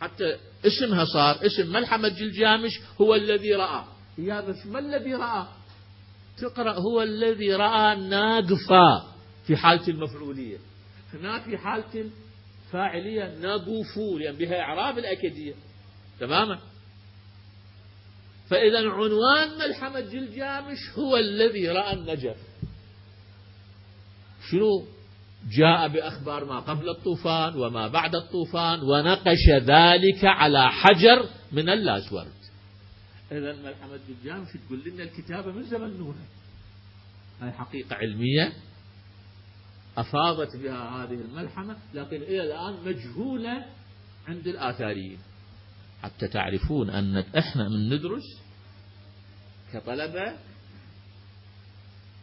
[0.01, 2.71] حتى اسمها صار اسم ملحمة جلجامش
[3.01, 3.83] هو الذي رأى.
[4.17, 5.47] يا ما الذي رأى؟
[6.37, 9.03] تقرأ هو الذي رأى ناقفة
[9.47, 10.57] في حالة المفعولية.
[11.13, 12.09] هنا في حالة
[12.73, 15.53] الفاعلية ناقوفو لأن بها إعراب الأكدية.
[16.19, 16.59] تماما
[18.49, 22.37] فإذا عنوان ملحمة جلجامش هو الذي رأى النجف.
[24.51, 24.85] شنو؟
[25.57, 32.33] جاء بأخبار ما قبل الطوفان وما بعد الطوفان ونقش ذلك على حجر من اللاسورد
[33.31, 36.15] إذا ملحمة جلجامش تقول لنا الكتابة من زمن نوح.
[37.41, 38.53] هذه حقيقة علمية.
[39.97, 43.65] أفاضت بها هذه الملحمة لكن إلى الآن مجهولة
[44.27, 45.17] عند الآثاريين.
[46.03, 48.41] حتى تعرفون أن إحنا من ندرس
[49.73, 50.33] كطلبة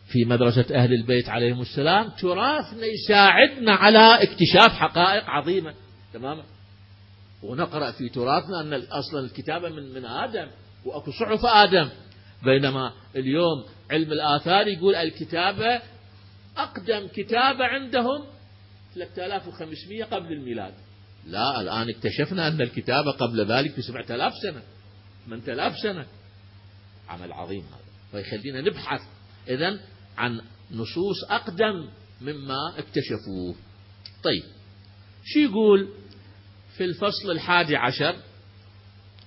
[0.06, 5.74] في مدرسة أهل البيت عليهم السلام تراثنا يساعدنا على اكتشاف حقائق عظيمة.
[6.12, 6.42] تماما.
[7.42, 10.50] ونقرأ في تراثنا أن أصلا الكتابة من من آدم
[10.84, 11.88] وأكو صحف آدم.
[12.44, 15.82] بينما اليوم علم الآثار يقول الكتابة
[16.62, 18.26] أقدم كتابة عندهم
[18.94, 20.74] 3500 قبل الميلاد.
[21.26, 24.62] لا الآن اكتشفنا أن الكتابة قبل ذلك ب 7000 سنة
[25.26, 26.06] 8000 سنة.
[27.08, 28.14] عمل عظيم هذا.
[28.14, 29.00] ويخلينا نبحث
[29.48, 29.80] إذا
[30.18, 30.40] عن
[30.70, 31.88] نصوص أقدم
[32.20, 33.54] مما اكتشفوه.
[34.22, 34.42] طيب
[35.24, 35.88] شو يقول
[36.76, 38.16] في الفصل الحادي عشر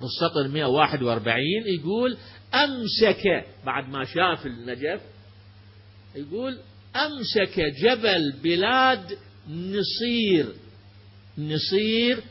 [0.03, 2.17] السطر 141 يقول
[2.53, 5.01] أمسك بعد ما شاف النجف
[6.15, 6.59] يقول
[6.95, 9.17] أمسك جبل بلاد
[9.49, 10.55] نصير
[11.37, 12.23] نصير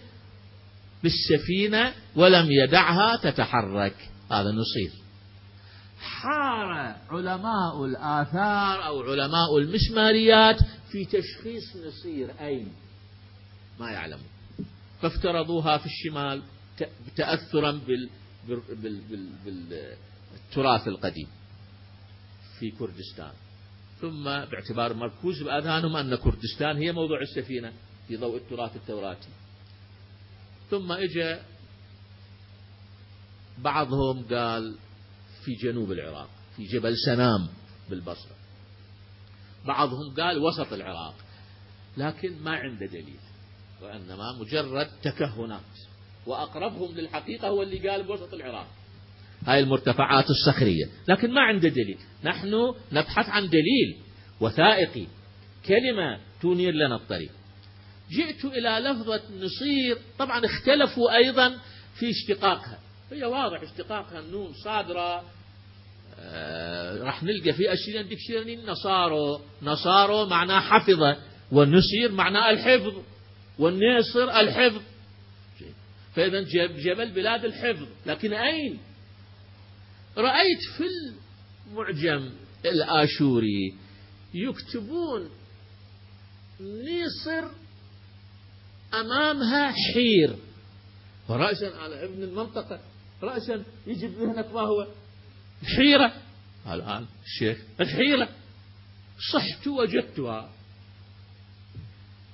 [1.03, 3.97] بالسفينة ولم يدعها تتحرك.
[4.31, 4.93] هذا نصير.
[5.99, 10.61] حار علماء الآثار أو علماء المسماريات
[10.93, 12.31] في تشخيص نصير.
[12.41, 12.73] أين؟
[13.81, 14.29] ما يعلمون.
[15.03, 16.43] فافترضوها في الشمال
[17.17, 18.09] تأثرا بال
[19.45, 21.29] بالتراث القديم
[22.59, 23.33] في كردستان.
[24.03, 27.73] ثم باعتبار مركوز بأذهانهم أن كردستان هي موضوع السفينة
[28.09, 29.29] في ضوء التراث التوراتي.
[30.71, 31.37] ثم اجى
[33.59, 34.77] بعضهم قال
[35.45, 37.49] في جنوب العراق في جبل سنام
[37.91, 38.37] بالبصرة.
[39.67, 41.15] بعضهم قال وسط العراق
[41.97, 43.21] لكن ما عنده دليل
[43.83, 45.61] وإنما مجرد تكهنات.
[46.27, 48.67] وأقربهم للحقيقة هو اللي قال بوسط العراق.
[49.47, 50.85] هاي المرتفعات الصخرية.
[51.09, 51.99] لكن ما عنده دليل.
[52.25, 53.97] نحن نبحث عن دليل
[54.41, 55.07] وثائقي.
[55.67, 57.31] كلمة تنير لنا الطريق.
[58.11, 59.99] جئت إلى لفظة نصير.
[60.19, 61.59] طبعا اختلفوا أيضا
[61.99, 62.79] في اشتقاقها.
[63.13, 65.25] هي واضح اشتقاقها النون صاد را.
[66.21, 68.57] آه راح نلقى في Assyrian Dictionary.
[68.57, 69.41] نصارو.
[69.63, 71.17] نصارو معناه حفظة.
[71.53, 72.95] والنصير معناه الحفظ.
[73.59, 74.83] والناصر الحفظ.
[76.15, 76.41] فإذا
[76.85, 77.87] جبل بلاد الحفظ.
[78.07, 78.79] لكن أين؟
[80.17, 80.85] رأيت في
[81.71, 82.31] المعجم
[82.65, 83.75] الآشوري
[84.35, 85.31] يكتبون
[86.61, 87.45] نيصر
[88.95, 90.37] أمامها حير.
[91.29, 92.81] ورأسا على ابن المنطقة
[93.23, 94.87] رأسا يجي بذهنك ما هو؟
[95.63, 96.15] الحيرة
[96.67, 98.29] الآن الشيخ الحيرة.
[99.33, 100.53] صحت وجدتها.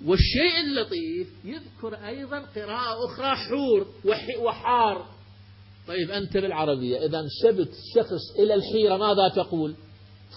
[0.04, 3.94] والشيء اللطيف يذكر أيضا قراءة أخرى حور
[4.38, 5.17] وحار.
[5.88, 9.74] طيب أنت بالعربية إذا سبت شخص إلى الحيرة ماذا تقول؟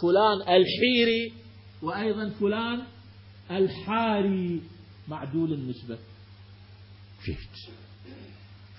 [0.02, 1.34] فلان الحيري
[1.82, 2.84] وأيضا فلان
[3.52, 4.62] الحاري.
[5.08, 5.98] معدول النسبة.
[7.26, 7.72] شفت؟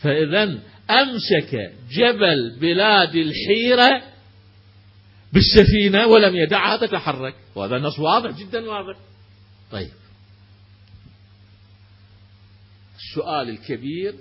[0.03, 4.03] فإذا أمسك جبل بلاد الحيرة
[5.33, 7.35] بالسفينة ولم يدعها تتحرك.
[7.55, 8.99] وهذا النص واضح جدا واضح.
[9.73, 9.91] طيب.
[12.97, 14.15] السؤال الكبير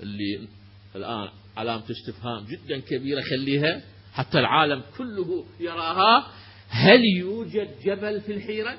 [0.00, 0.48] اللي
[0.96, 3.82] الآن علامة استفهام جدا كبيرة خليها
[4.12, 6.32] حتى العالم كله يراها.
[6.68, 8.78] هل يوجد جبل في الحيرة؟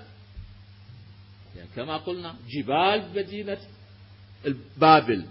[1.55, 3.57] يعني كما قلنا جبال مدينة
[4.77, 5.25] بابل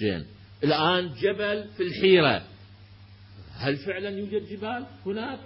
[0.00, 0.26] زين.
[0.64, 2.44] الآن جبل في الحيرة.
[3.54, 5.38] هل فعلا يوجد جبال هناك؟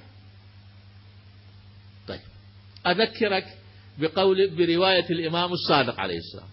[2.09, 2.20] طيب.
[2.86, 3.59] أذكرك
[3.98, 6.48] بقول برواية الإمام الصادق عليه السلام.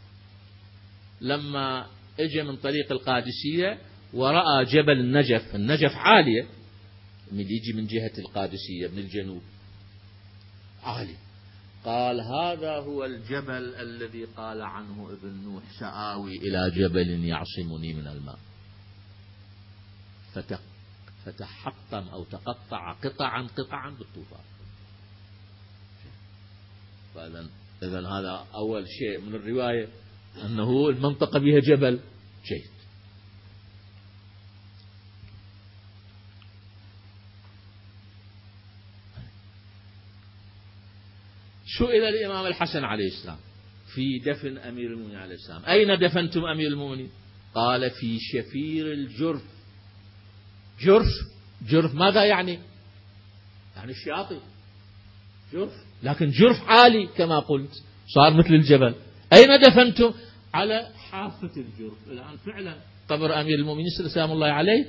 [1.22, 1.88] لما
[2.20, 3.78] اجى من طريق القادسية
[4.14, 6.48] ورأى جبل النجف النجف عالية.
[7.32, 9.42] من يجي من جهة القادسية من الجنوب.
[10.84, 11.16] عالي
[11.86, 18.40] قال هذا هو الجبل الذي قال عنه ابن نوح سآوي إلى جبل يعصمني من الماء.
[21.26, 24.44] فتحطم أو تقطع قطعا قطعا بالطوفان.
[27.16, 27.50] فإذا
[27.84, 29.88] إذا هذا أول شيء من الرواية
[30.46, 32.00] أنه المنطقة بها جبل
[32.46, 32.73] جيد
[41.78, 43.38] سئل الإمام الحسن عليه السلام؟
[43.96, 45.66] في دفن أمير المؤمنين عليه السلام.
[45.66, 47.10] أين دفنتم أمير المؤمنين؟
[47.56, 49.42] قال في شفير الجرف.
[50.82, 51.08] جرف؟
[51.70, 52.60] جرف ماذا يعني؟
[53.76, 54.40] يعني الشاطئ
[55.54, 55.74] جرف.
[56.04, 57.84] لكن جرف عالي كما قلت.
[58.08, 58.96] صار مثل الجبل.
[59.34, 60.14] أين دفنتم؟
[60.54, 61.98] على حافة الجرف.
[62.08, 62.76] الآن فعلا
[63.10, 64.86] قبر أمير المؤمنين سلام الله عليه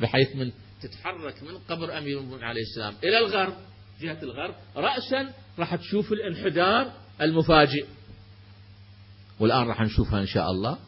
[0.00, 3.54] بحيث من تتحرك من قبر أمير المؤمنين عليه السلام إلى الغرب.
[4.00, 7.86] جهة الغرب رأسا راح تشوف الانحدار المفاجئ.
[9.40, 10.78] والآن راح نشوفها إن شاء الله.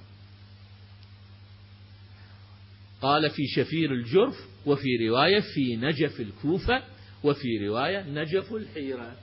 [3.02, 4.34] قال في شفير الجرف
[4.66, 6.82] وفي رواية في نجف الكوفة
[7.24, 9.16] وفي رواية نجف الحيرة.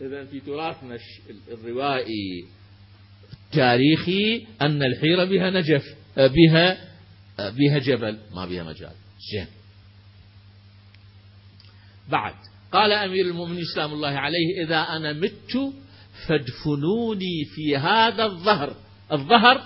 [0.00, 0.98] إذا في تراثنا
[1.48, 2.46] الروائي
[3.32, 6.92] التاريخي أن الحيرة بها نجف بها
[7.38, 8.94] بها جبل ما بها مجال.
[9.32, 9.46] زين.
[12.08, 12.51] بعد.
[12.72, 15.72] قال أمير المؤمنين سلام الله عليه إذا أنا مت
[16.28, 18.76] فادفنوني في هذا الظهر.
[19.12, 19.62] الظهر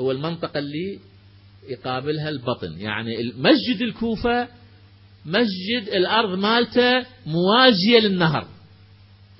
[0.00, 0.98] هو المنطقة اللي
[1.68, 4.48] يقابلها البطن يعني مسجد الكوفة
[5.26, 8.46] مسجد الأرض مالته موازية للنهر.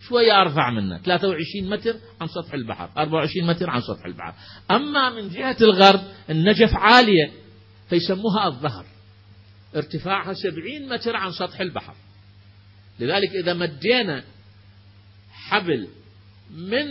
[0.09, 4.35] شوية أرفع منه 23 متر عن سطح البحر 24 متر عن سطح البحر.
[4.71, 7.33] أما من جهة الغرب النجف عالية
[7.89, 8.85] فيسموها الظهر.
[9.77, 11.95] ارتفاعها 70 متر عن سطح البحر.
[13.01, 14.25] لذلك إذا مدينا
[15.31, 15.89] حبل
[16.51, 16.87] من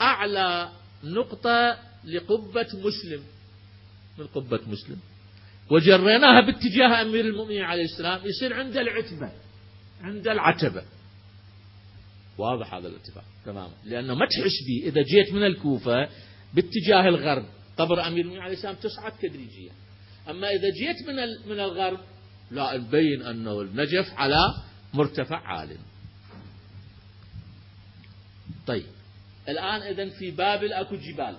[0.00, 0.70] أعلى
[1.04, 3.22] نقطة لقبة مسلم.
[4.18, 4.98] من قبة مسلم؟
[5.70, 9.32] وجريناها باتجاه أمير المؤمنين عليه السلام يصير عند العتبة
[10.00, 10.82] عند العتبة.
[12.38, 16.08] واضح هذا الاتفاق؟ تماما لأنه ما تحس به إذا جيت من الكوفة
[16.54, 17.44] باتجاه الغرب
[17.78, 19.72] قبر أمير المؤمنين عليه السلام تصعد تدريجيا
[20.30, 21.16] أما إذا جيت من
[21.50, 22.00] من الغرب
[22.50, 24.54] لا نبين أنه النجف على
[24.94, 25.76] مرتفع عال
[28.66, 28.86] طيب
[29.48, 31.36] الآن إذا في بابل أكو جبال.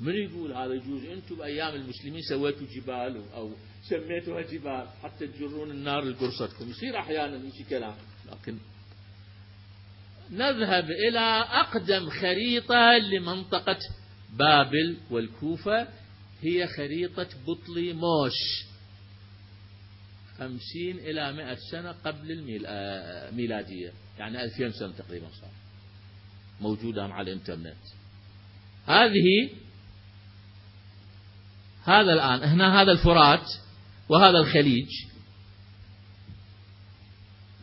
[0.00, 3.50] من يقول هذا يجوز؟ أنتم بأيام المسلمين سويتوا جبال أو
[3.88, 6.70] سميتوها جبال حتى تجرون النار لقرصتكم.
[6.70, 7.94] يصير أحيانا يجي كلام
[8.32, 8.58] لكن
[10.30, 13.78] نذهب إلى أقدم خريطة لمنطقة
[14.32, 15.88] بابل والكوفة
[16.42, 18.69] هي خريطة بطليموش.
[20.40, 25.50] خمسين إلى مئة سنة قبل الميلادية آه، يعني ألفين سنة تقريبا صار.
[26.60, 27.76] موجودة على الإنترنت.
[28.86, 29.50] هذه
[31.84, 32.42] هذا الآن.
[32.42, 33.46] هنا هذا الفرات
[34.08, 34.88] وهذا الخليج.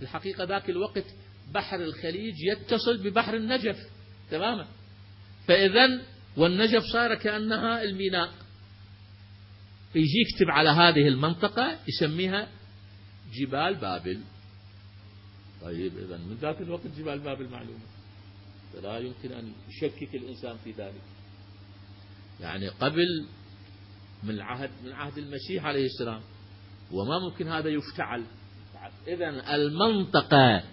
[0.01, 1.05] الحقيقة ذاك الوقت
[1.53, 3.77] بحر الخليج يتصل ببحر النجف.
[4.31, 4.67] تماما.
[5.47, 6.01] فإذا
[6.37, 8.29] والنجف صار كأنها الميناء.
[9.95, 12.56] يجي يكتب على هذه المنطقة يسميها
[13.33, 14.21] جبال بابل.
[15.61, 17.85] طيب إذا من ذاك الوقت جبال بابل معلومة.
[18.83, 21.01] لا يمكن أن يشكك الإنسان في ذلك.
[22.39, 23.25] يعني قبل
[24.23, 26.21] من العهد من عهد المسيح عليه السلام
[26.91, 28.23] وما ممكن هذا يفتعل.
[29.07, 30.63] إذا المنطقة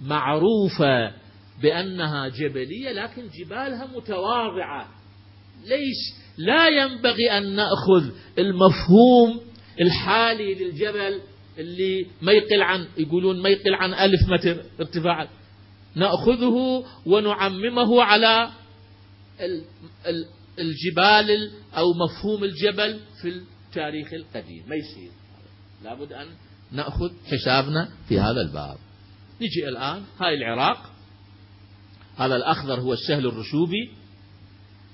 [0.00, 1.12] معروفة
[1.62, 4.88] بأنها جبلية لكن جبالها متواضعة.
[5.64, 5.96] ليش
[6.38, 9.40] لا ينبغي أن نأخذ المفهوم
[9.80, 11.20] الحالي للجبل
[11.58, 15.28] اللي ما يقل عن يقولون ما يقل عن ألف متر ارتفاع
[15.94, 18.50] نأخذه ونعممه على
[20.58, 24.64] الجبال أو مفهوم الجبل في التاريخ القديم.
[24.68, 25.10] ما يصير.
[25.84, 26.26] لابد أن
[26.72, 28.76] نأخذ حسابنا في هذا الباب.
[29.42, 30.02] نجي الآن.
[30.20, 30.92] هاي العراق.
[32.16, 33.92] هذا الأخضر هو السهل الرسوبي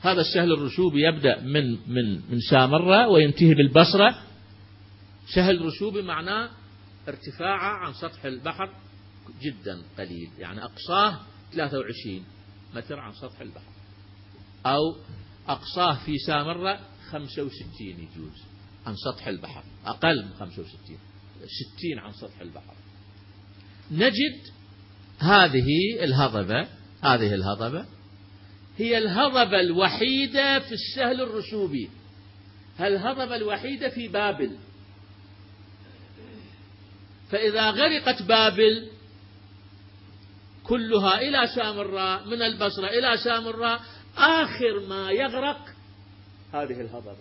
[0.00, 4.14] هذا السهل الرسوبي يبدأ من من من سامرة وينتهي بالبصرة.
[5.26, 6.50] سهل رسوبي معناه
[7.08, 8.70] ارتفاعه عن سطح البحر
[9.42, 10.30] جدا قليل.
[10.38, 11.20] يعني أقصاه
[11.52, 12.24] 23
[12.74, 13.72] متر عن سطح البحر.
[14.66, 14.96] أو
[15.48, 18.42] أقصاه في سامرة 65 يجوز
[18.86, 19.64] عن سطح البحر.
[19.86, 20.98] أقل من 65
[21.36, 22.74] 60 عن سطح البحر.
[23.90, 24.40] نجد
[25.18, 25.68] هذه
[26.02, 26.68] الهضبة
[27.02, 27.86] هذه الهضبة
[28.78, 31.90] هي الهضبة الوحيدة في السهل الرسوبي
[32.80, 34.56] الهضبة الوحيدة في بابل.
[37.34, 38.88] فإذا غرقت بابل
[40.64, 43.80] كلها إلى سامراء من البصرة إلى سامراء
[44.16, 45.60] آخر ما يغرق
[46.52, 47.16] هذه الهضبة.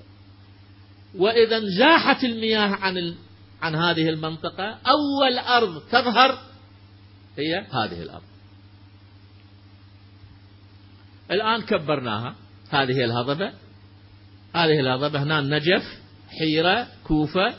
[1.15, 3.15] وإذا انزاحت المياه عن
[3.61, 6.37] عن هذه المنطقة أول أرض تظهر
[7.37, 8.23] هي هذه الأرض.
[11.31, 12.35] الآن كبرناها
[12.69, 13.53] هذه الهضبة.
[14.55, 15.83] هذه الهضبة هنا النجف
[16.29, 17.53] حيرة كوفة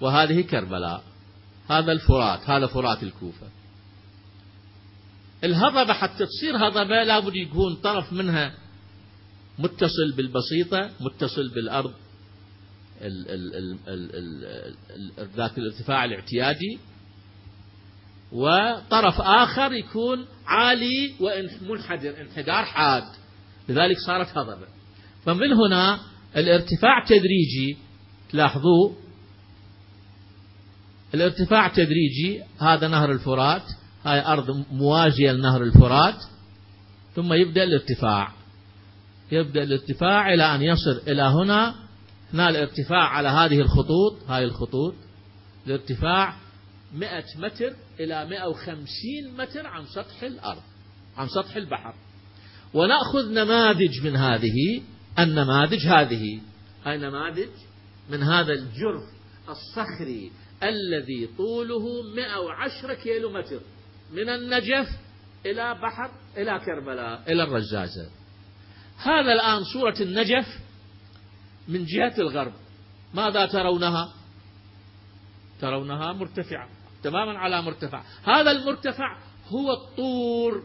[0.00, 1.07] وهذه كربلاء.
[1.68, 3.46] هذا الفرات هذا فرات الكوفة.
[5.44, 8.54] الهضبة حتى تصير هضبة لابد يكون طرف منها
[9.58, 11.92] متصل بالبسيطة متصل بالأرض
[15.36, 16.78] ذات الارتفاع الاعتيادي.
[18.32, 23.04] وطرف آخر يكون عالي ومنحدر انحدار حاد.
[23.68, 24.66] لذلك صارت هضبة.
[25.24, 26.00] فمن هنا
[26.36, 27.76] الارتفاع تدريجي
[28.30, 28.92] تلاحظوا
[31.14, 33.62] الارتفاع تدريجي هذا نهر الفرات
[34.04, 36.24] هاي أرض موازية لنهر الفرات
[37.14, 38.32] ثم يبدأ الارتفاع.
[39.32, 41.74] يبدأ الارتفاع إلى أن يصل إلى هنا
[42.34, 44.94] هنا الارتفاع على هذه الخطوط هاي الخطوط.
[45.66, 46.36] الارتفاع
[46.94, 48.86] 100 متر إلى 150
[49.38, 50.62] متر عن سطح الأرض
[51.16, 51.94] عن سطح البحر.
[52.74, 54.82] ونأخذ نماذج من هذه
[55.18, 56.40] النماذج هذه.
[56.84, 57.48] هاي نماذج
[58.10, 59.02] من هذا الجرف
[59.48, 60.32] الصخري
[60.62, 63.60] الذي طوله 110 كيلو متر
[64.12, 64.88] من النجف
[65.46, 68.10] إلى بحر إلى كربلاء إلى الرزازة
[68.98, 70.46] هذا الآن صورة النجف
[71.68, 72.52] من جهة الغرب.
[73.14, 74.14] ماذا ترونها؟
[75.60, 76.68] ترونها مرتفعة
[77.02, 78.02] تماما على مرتفع.
[78.24, 80.62] هذا المرتفع هو الطور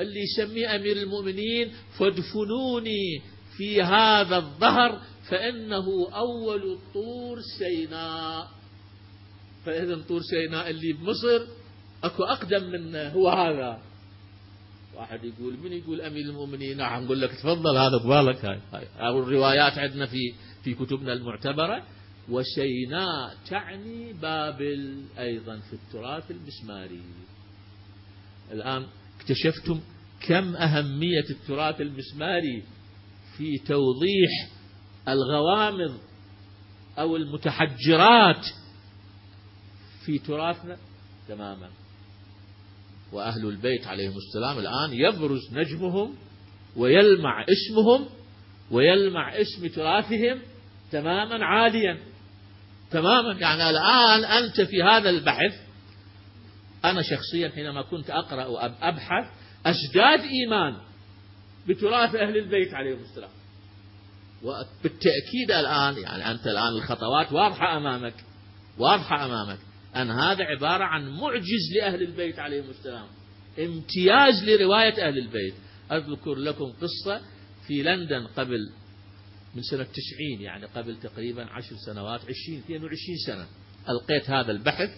[0.00, 3.22] اللي يسميه أمير المؤمنين فادفنوني
[3.56, 8.48] في هذا الظهر فإنه أول طور سيناء.
[9.66, 11.46] فإذا طور سيناء اللي بمصر
[12.04, 13.82] أكو أقدم من هو هذا.
[14.94, 19.10] واحد يقول من يقول أمير المؤمنين؟ نعم نقول لك تفضل هذا قبالك هاي, هاي.
[19.10, 21.82] الروايات عندنا في في كتبنا المعتبرة.
[22.28, 27.02] وسيناء تعني بابل أيضا في التراث المسماري.
[28.52, 28.86] الآن
[29.20, 29.80] اكتشفتم
[30.28, 32.62] كم أهمية التراث المسماري
[33.36, 34.48] في توضيح
[35.08, 35.98] الغوامض
[36.98, 38.46] أو المتحجرات
[40.06, 40.76] في تراثنا
[41.28, 41.70] تماما.
[43.12, 46.14] وأهل البيت عليهم السلام الآن يبرز نجمهم
[46.76, 48.06] ويلمع اسمهم
[48.70, 50.42] ويلمع اسم تراثهم
[50.92, 51.98] تماما عاليا
[52.90, 53.32] تماما.
[53.40, 55.54] يعني الآن أنت في هذا البحث.
[56.84, 59.30] أنا شخصيا حينما كنت أقرأ وأبحث
[59.66, 60.76] أزداد إيمان
[61.68, 63.30] بتراث أهل البيت عليهم السلام.
[64.42, 68.14] وبالتأكيد الآن يعني أنت الآن الخطوات واضحة أمامك
[68.78, 69.58] واضحة أمامك.
[69.96, 73.06] أن هذا عبارة عن معجز لأهل البيت عليهم السلام.
[73.58, 75.54] امتياز لرواية أهل البيت.
[75.92, 77.20] أذكر لكم قصة
[77.66, 78.70] في لندن قبل
[79.54, 83.46] من سنة تسعين يعني قبل تقريبا عشر سنوات عشرين اثنين وعشرين سنة.
[83.88, 84.90] ألقيت هذا البحث.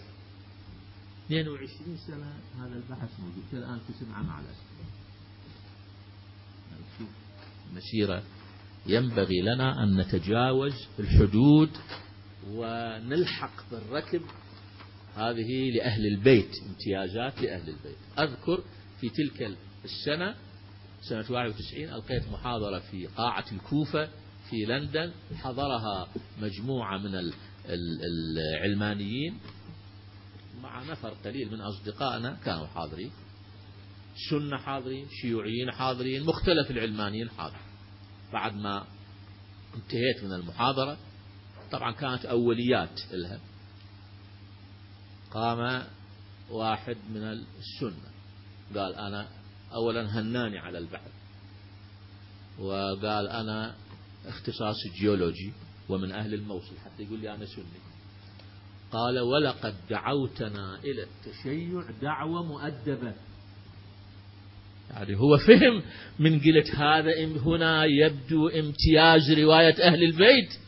[1.27, 2.33] 22 سنة
[2.65, 3.45] هذا البحث موجود.
[3.53, 4.69] الآن تسمع مع الأسف
[7.75, 8.23] مسيرة
[8.87, 11.71] ينبغي لنا أن نتجاوز الحدود
[12.51, 14.23] ونلحق بالركب
[15.19, 17.97] هذه لأهل البيت امتيازات لأهل البيت.
[18.19, 18.65] أذكر
[19.01, 20.35] في تلك السنة
[21.03, 24.09] سنة 91 ألقيت محاضرة في قاعة الكوفة
[24.51, 25.13] في لندن.
[25.35, 26.09] حضرها
[26.41, 27.31] مجموعة من
[27.69, 29.39] العلمانيين.
[30.63, 33.11] مع نفر قليل من أصدقائنا كانوا حاضرين.
[34.31, 37.63] سنة حاضرين شيوعيين حاضرين مختلف العلمانيين حاضرين.
[38.33, 38.87] بعد ما
[39.75, 40.97] انتهيت من المحاضرة
[41.71, 43.41] طبعا كانت أوليات لها.
[45.31, 45.85] قام
[46.51, 47.23] واحد من
[47.59, 48.09] السنة.
[48.75, 49.29] قال أنا
[49.73, 51.11] أولا هناني على البحث
[52.59, 53.75] وقال أنا
[54.27, 55.53] اختصاصي جيولوجي
[55.89, 57.65] ومن أهل الموصل حتى يقول لي أنا سني.
[58.93, 63.15] قال ولقد دعوتنا إلى التشيع دعوة مؤدبة.
[64.91, 65.83] يعني هو فهم
[66.19, 70.59] من قلت هذا هنا يبدو امتياز رواية أهل البيت.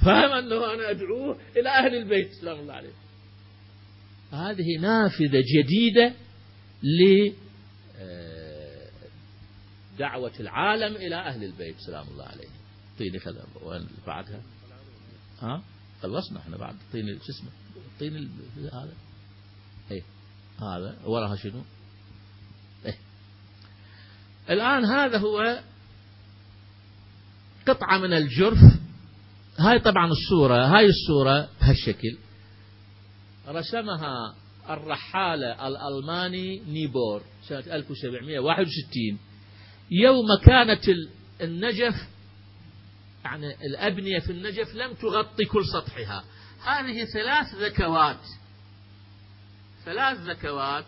[0.00, 2.32] فهم أنه أنا أدعوه إلى أهل البيت.
[2.40, 2.92] سلام الله عليه
[4.32, 6.12] هذه نافذة جديدة
[9.98, 11.76] لدعوة العالم إلى أهل البيت.
[11.86, 12.48] سلام الله عليه
[12.98, 14.40] طيني خذ وين بعدها؟
[15.40, 15.62] ها؟
[16.02, 16.76] خلصنا إحنا بعد.
[16.92, 17.50] طين شو اسمه؟
[18.00, 18.30] طين
[18.72, 18.92] هذا؟
[19.90, 20.02] إيه
[20.60, 20.98] هذا.
[21.04, 21.62] وراها شنو؟
[22.86, 22.96] إيه.
[24.50, 25.62] الآن هذا هو
[27.68, 28.58] قطعة من الجرف.
[29.58, 32.16] هاي طبعا الصورة هاي الصورة بهالشكل.
[33.48, 34.34] رسمها
[34.70, 39.18] الرحالة الألماني نيبور سنة 1761
[39.90, 40.84] يوم كانت
[41.40, 41.94] النجف
[43.24, 46.24] يعني الأبنية في النجف لم تغطي كل سطحها.
[46.62, 48.20] هذه ثلاث ذكوات
[49.84, 50.84] ثلاث ذكوات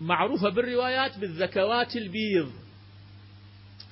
[0.00, 2.52] معروفة بالروايات بالذكوات البيض.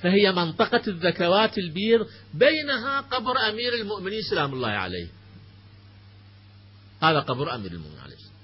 [0.02, 5.08] فهي منطقة الذكوات البيض بينها قبر أمير المؤمنين سلام الله عليه.
[7.02, 8.34] هذا قبر أمير المؤمنين عليه السلام.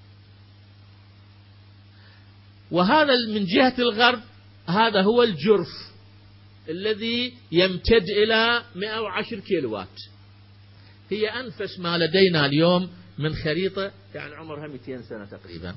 [2.70, 4.20] وهذا من جهة الغرب
[4.68, 5.68] هذا هو الجرف
[6.68, 9.88] الذي يمتد إلى 110 كيلوات.
[11.10, 15.76] هي أنفس ما لدينا اليوم من خريطة يعني عمرها 200 سنة تقريبا.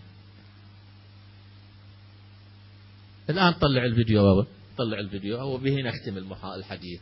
[3.29, 4.47] الآن طلع الفيديو بابا.
[4.77, 5.41] طلع الفيديو.
[5.41, 6.17] وبه نختم
[6.55, 7.01] الحديث.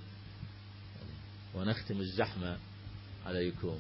[1.56, 2.58] ونختم الزحمة
[3.26, 3.78] عليكم.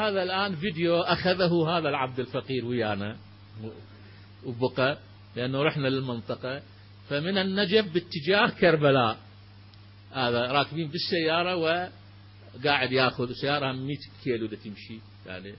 [0.00, 3.16] هذا الآن فيديو أخذه هذا العبد الفقير ويانا
[4.44, 4.98] وبقى
[5.36, 6.62] لأنه رحنا للمنطقة.
[7.08, 9.18] فمن النجف باتجاه كربلاء.
[10.12, 15.00] هذا راكبين بالسيارة وقاعد ياخذ سيارة 100 كيلو دا تمشي.
[15.26, 15.54] يعني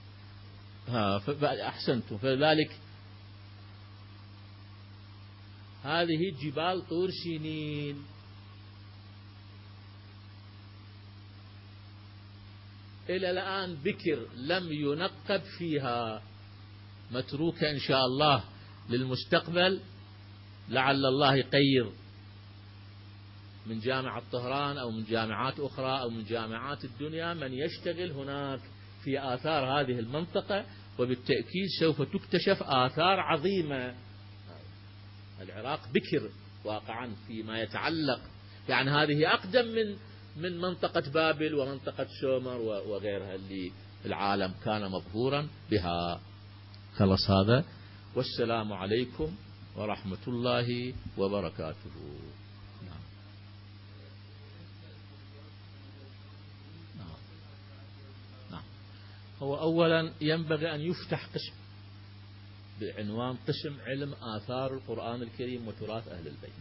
[0.88, 1.22] ها
[1.68, 2.18] أحسنتم.
[2.18, 2.70] فذلك
[5.84, 8.02] هذه جبال طور سينين.
[13.16, 16.22] إلى الآن بكر لم ينقب فيها
[17.10, 18.44] متروكة إن شاء الله
[18.90, 19.80] للمستقبل
[20.68, 21.92] لعل الله يقير
[23.66, 28.60] من جامعة طهران أو من جامعات أخرى أو من جامعات الدنيا من يشتغل هناك
[29.04, 30.64] في آثار هذه المنطقة
[30.98, 33.94] وبالتأكيد سوف تكتشف آثار عظيمة.
[35.40, 36.30] العراق بكر
[36.64, 38.20] واقعا فيما يتعلق.
[38.68, 39.96] يعني هذه أقدم من
[40.36, 43.72] من منطقة بابل ومنطقة سومر وغيرها اللي
[44.06, 46.20] العالم كان مبهورا بها
[46.96, 47.64] خلص هذا
[48.14, 49.34] والسلام عليكم
[49.76, 51.90] ورحمة الله وبركاته
[52.86, 53.00] نعم.
[56.98, 57.16] نعم.
[58.50, 58.62] نعم.
[59.42, 61.54] هو أولا ينبغي أن يفتح قسم
[62.80, 66.52] بعنوان قسم علم آثار القرآن الكريم وتراث أهل البيت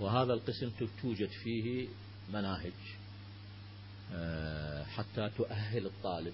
[0.00, 0.70] وهذا القسم
[1.02, 1.88] توجد فيه
[2.32, 2.72] مناهج
[4.14, 6.32] آه، حتى تؤهل الطالب.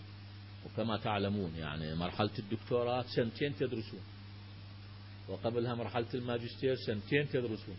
[0.67, 4.01] وكما تعلمون يعني مرحلة الدكتوراه سنتين تدرسون.
[5.29, 7.77] وقبلها مرحلة الماجستير سنتين تدرسون.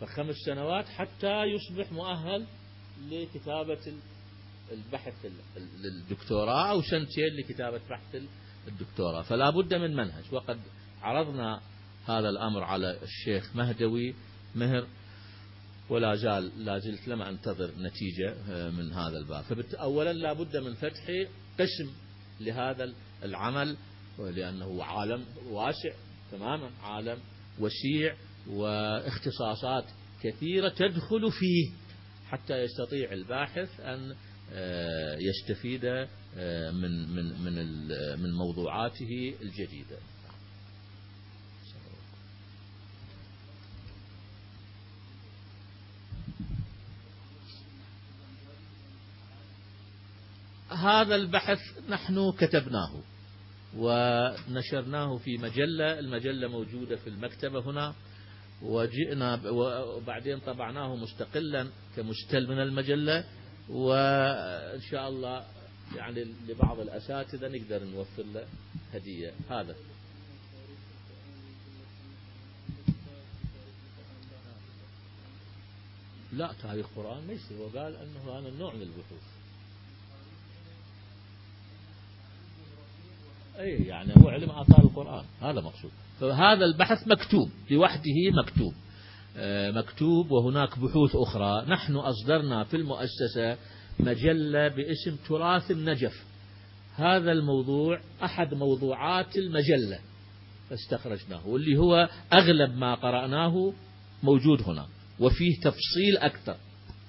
[0.00, 2.46] فخمس سنوات حتى يصبح مؤهل
[3.10, 3.92] لكتابة
[4.72, 5.26] البحث
[5.84, 8.22] الدكتوراه أو سنتين لكتابة بحث
[8.68, 9.22] الدكتوراه.
[9.22, 10.24] فلا بد من منهج.
[10.32, 10.60] وقد
[11.02, 11.60] عرضنا
[12.06, 14.14] هذا الأمر على الشيخ مهدوي
[14.54, 14.86] مهر
[15.90, 20.74] ولا زال لا زلت لم أنتظر نتيجة آه، من هذا الباب فأولا لا بد من
[20.74, 21.06] فتح
[21.58, 21.92] قسم
[22.40, 22.92] لهذا
[23.22, 23.76] العمل
[24.18, 25.92] لأنه عالم واسع
[26.32, 27.18] تماما عالم
[27.58, 28.16] وسيع
[28.48, 29.84] واختصاصات
[30.22, 31.70] كثيرة تدخل فيه
[32.28, 34.14] حتى يستطيع الباحث أن
[34.52, 35.84] آه، يستفيد
[36.36, 37.88] آه، من من من
[38.22, 39.98] من موضوعاته الجديدة.
[50.80, 51.58] هذا البحث
[51.88, 53.02] نحن كتبناه
[53.76, 57.94] ونشرناه في مجلة المجلة موجودة في المكتبة هنا
[58.62, 61.66] وجئنا وبعدين طبعناه مستقلا
[61.96, 63.24] كمستل من المجلة
[63.68, 65.44] وإن شاء الله
[65.96, 68.46] يعني لبعض الأساتذة نقدر نوفر له
[68.94, 69.32] هدية.
[69.50, 69.76] هذا.
[76.32, 77.58] لا تاريخ قرآن ما يصير.
[77.58, 79.39] وقال أنه هذا النوع من البحوث.
[83.60, 85.90] أي يعني هو علم آثار القرآن هذا مقصود.
[86.20, 88.72] فهذا البحث مكتوب لوحده مكتوب.
[89.36, 91.64] آه، مكتوب وهناك بحوث أخرى.
[91.68, 93.56] نحن أصدرنا في المؤسسة
[94.00, 96.24] مجلة باسم تراث النجف.
[96.96, 99.98] هذا الموضوع أحد موضوعات المجلة
[100.70, 103.72] فاستخرجناه واللي هو أغلب ما قرأناه
[104.22, 104.86] موجود هنا
[105.20, 106.56] وفيه تفصيل أكثر.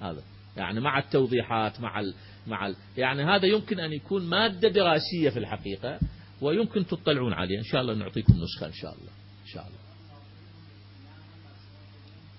[0.01, 0.23] هذا
[0.57, 2.13] يعني مع التوضيحات مع ال
[2.47, 5.99] مع ال يعني هذا يمكن أن يكون مادة دراسية في الحقيقة
[6.41, 7.57] ويمكن تطلعون عليه.
[7.59, 9.11] إن شاء الله نعطيكم نسخة إن شاء الله.
[9.41, 9.77] إن شاء الله.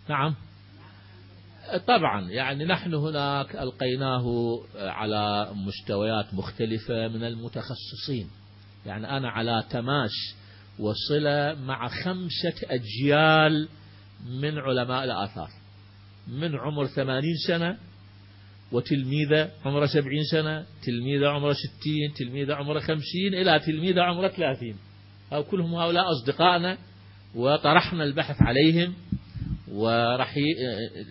[0.08, 0.34] نعم.
[1.86, 4.24] طبعا يعني نحن هناك ألقيناه
[4.74, 8.30] على مستويات مختلفة من المتخصصين.
[8.86, 10.12] يعني أنا على تماس
[10.78, 13.68] وصلة مع خمسة أجيال
[14.26, 15.48] من علماء الآثار.
[16.26, 17.78] من عمر ثمانين سنة
[18.72, 24.76] وتلميذة عمره سبعين سنة تلميذة عمره ستين تلميذة عمره خمسين إلى تلميذة عمره ثلاثين.
[25.32, 26.78] أو كلهم هؤلاء أصدقائنا
[27.34, 28.94] وطرحنا البحث عليهم
[29.72, 30.36] وراح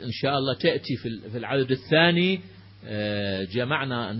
[0.05, 0.95] إن شاء الله تأتي
[1.31, 2.39] في العدد الثاني
[2.85, 4.13] آه، جمعنا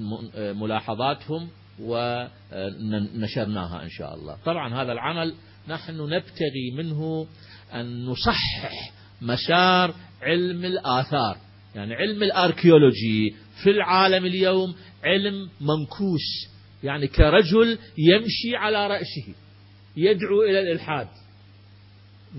[0.53, 1.49] ملاحظاتهم
[1.79, 4.37] ونشرناها إن شاء الله.
[4.45, 5.33] طبعا هذا العمل
[5.67, 7.27] نحن نبتغي منه
[7.73, 8.91] أن نصحح
[9.21, 11.37] مسار علم الآثار.
[11.75, 16.47] يعني علم الاركيولوجي في العالم اليوم علم منكوس
[16.83, 19.33] يعني كرجل يمشي على رأسه
[19.97, 21.07] يدعو إلى الإلحاد.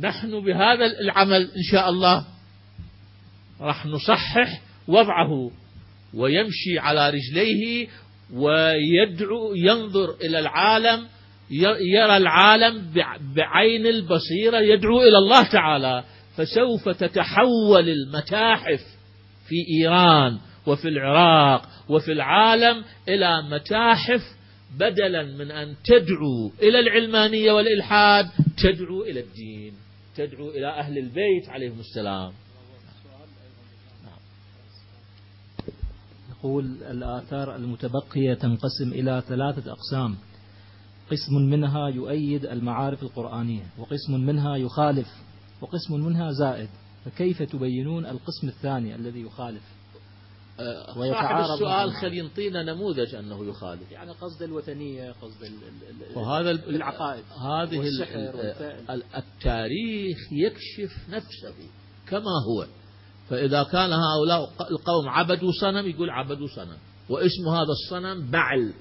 [0.00, 2.26] نحن بهذا العمل إن شاء الله
[3.60, 5.50] راح نصحح وضعه
[6.14, 7.88] ويمشي على رجليه
[8.32, 11.06] ويدعو ينظر إلى العالم
[11.80, 12.92] يرى العالم
[13.36, 16.04] بعين البصيرة يدعو إلى الله تعالى.
[16.36, 18.80] فسوف تتحول المتاحف
[19.52, 24.20] في إيران وفي العراق وفي العالم إلى متاحف
[24.78, 29.72] بدلا من أن تدعو إلى العلمانية والإلحاد تدعو إلى الدين
[30.16, 32.32] تدعو إلى أهل البيت عليهم السلام.
[36.30, 40.16] يقول الآثار المتبقية تنقسم إلى ثلاثة أقسام.
[41.10, 45.08] قسم منها يؤيد المعارف القرآنية وقسم منها يخالف
[45.60, 46.68] وقسم منها زائد.
[47.04, 49.62] فكيف تبينون القسم الثاني الذي يخالف؟
[50.60, 53.90] أه، ويتعارض السؤال خلي ينطينا نموذج أنه يخالف.
[53.90, 55.52] يعني قصد الوثنية قصد
[56.14, 57.82] وهذا العقائد هذه
[59.16, 61.54] التاريخ يكشف نفسه
[62.08, 62.66] كما هو.
[63.30, 66.78] فإذا كان هؤلاء القوم عبدوا صنم يقول عبدوا صنم.
[67.08, 68.72] واسم هذا الصنم بعل.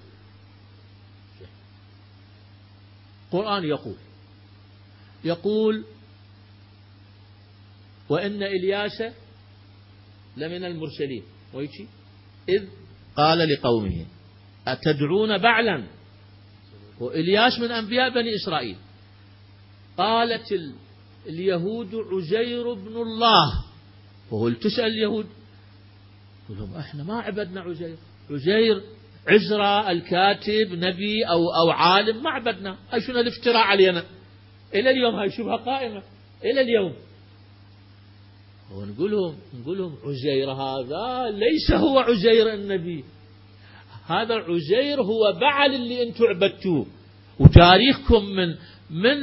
[3.34, 3.96] القرآن يقول
[5.24, 5.86] يقول
[8.12, 9.04] وإن إلياس
[10.38, 11.24] لمن المرسلين.
[11.54, 11.88] ويجي؟
[12.50, 12.64] إذ
[13.18, 14.06] قال لقومه
[14.68, 15.84] أتدعون بعلا؟
[17.00, 18.76] وإلياس من أنبياء بني إسرائيل.
[19.98, 20.48] قالت
[21.28, 23.66] اليهود عزير بن الله.
[24.32, 25.28] وهو تسأل اليهود؟
[26.50, 27.98] لهم إحنا ما عبدنا عزير.
[28.30, 28.82] عزير
[29.28, 32.78] عزرا الكاتب نبي أو أو عالم ما عبدنا.
[32.92, 34.06] هاي شنو الافتراء علينا؟
[34.74, 36.04] إلى اليوم هاي شبهة قائمة.
[36.44, 36.94] إلى اليوم.
[38.76, 43.04] ونقول لهم نقول لهم عزير هذا ليس هو عزير النبي.
[44.06, 46.86] هذا عزير هو بعل اللي أنتم عبدتوه.
[47.40, 48.48] وتاريخكم من
[48.90, 49.18] من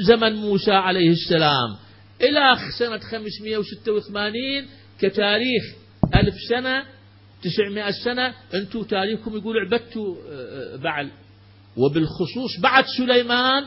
[0.00, 1.76] زمن موسى عليه السلام.
[2.20, 4.66] إلى سنة 586
[5.00, 5.62] كتاريخ
[6.14, 6.84] ألف سنة
[7.42, 11.10] 900 سنة أنتم تاريخكم يقول عبدتوا آه، بعل.
[11.76, 13.64] وبالخصوص بعد سليمان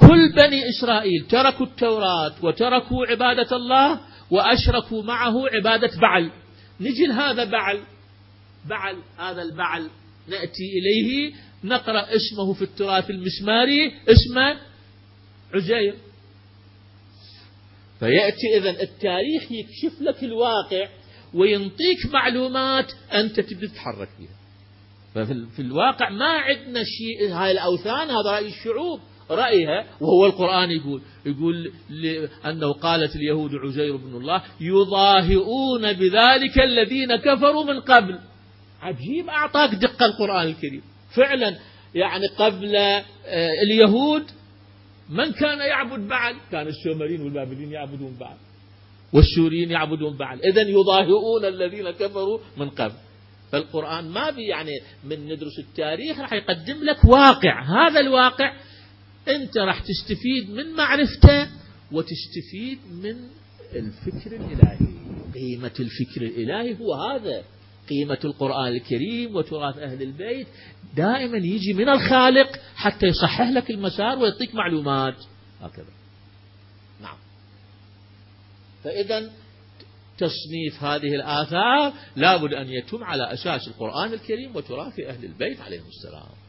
[0.00, 4.00] كل بني إسرائيل تركوا التوراة وتركوا عبادة الله
[4.30, 6.30] وأشركوا معه عبادة بعل.
[6.80, 7.80] نجي لهذا بعل.
[8.68, 9.90] بعل هذا البعل.
[10.28, 11.32] نأتي إليه
[11.64, 14.56] نقرأ اسمه في التراث المسماري اسمه
[15.54, 15.94] عزير.
[18.00, 20.88] فيأتي إذا التاريخ يكشف لك الواقع
[21.34, 24.40] وينطيك معلومات أنت تبدأ تتحرك فيها.
[25.14, 29.00] ففي الواقع ما عندنا شيء هاي الأوثان هذا رأي الشعوب.
[29.30, 31.72] رأيها وهو القرآن يقول يقول
[32.46, 38.18] أنه قالت اليهود عزير بن الله يضاهئون بذلك الذين كفروا من قبل.
[38.82, 40.82] عجيب أعطاك دقة القرآن الكريم.
[41.16, 41.56] فعلا
[41.94, 43.02] يعني قبل آه،
[43.64, 44.22] اليهود
[45.10, 48.36] من كان يعبد بعل كان السومريين والبابليين يعبدون بعل
[49.12, 52.94] والسوريين يعبدون بعل إذا يضاهئون الذين كفروا من قبل.
[53.52, 57.62] فالقرآن ما بي يعني من ندرس التاريخ راح يقدم لك واقع.
[57.62, 58.52] هذا الواقع
[59.28, 61.48] أنت راح تستفيد من معرفته
[61.92, 63.16] وتستفيد من
[63.74, 64.78] الفكر الإلهي.
[65.34, 67.44] قيمة الفكر الإلهي هو هذا.
[67.88, 70.46] قيمة القرآن الكريم وتراث أهل البيت.
[70.96, 75.16] دائما يجي من الخالق حتى يصحح لك المسار ويعطيك معلومات.
[75.60, 75.92] هكذا.
[77.02, 77.16] نعم.
[78.84, 79.30] فإذا
[80.18, 86.39] تصنيف هذه الآثار لابد أن يتم على أساس القرآن الكريم وتراث أهل البيت عليهم السلام.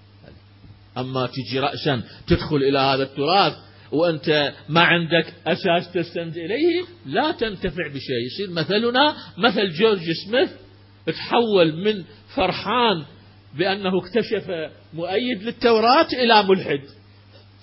[0.98, 3.54] أما تجي رأسا تدخل إلى هذا التراث
[3.92, 8.26] وأنت ما عندك أساس تستند إليه لا تنتفع بشيء.
[8.26, 10.50] يصير مثلنا مثل جورج سميث
[11.06, 12.04] تحول من
[12.36, 13.06] فرحان
[13.58, 14.52] بأنه اكتشف
[14.94, 16.82] مؤيد للتوراة إلى ملحد.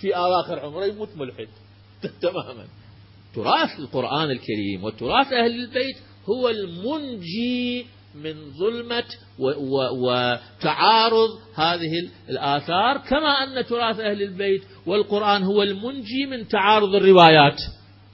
[0.00, 1.48] في أواخر عمره يموت ملحد.
[2.22, 2.66] تماما.
[3.34, 5.96] تراث القرآن الكريم وتراث أهل البيت
[6.28, 9.04] هو المنجي من ظلمة
[10.02, 17.60] وتعارض هذه الآثار كما أن تراث أهل البيت والقرآن هو المنجي من تعارض الروايات.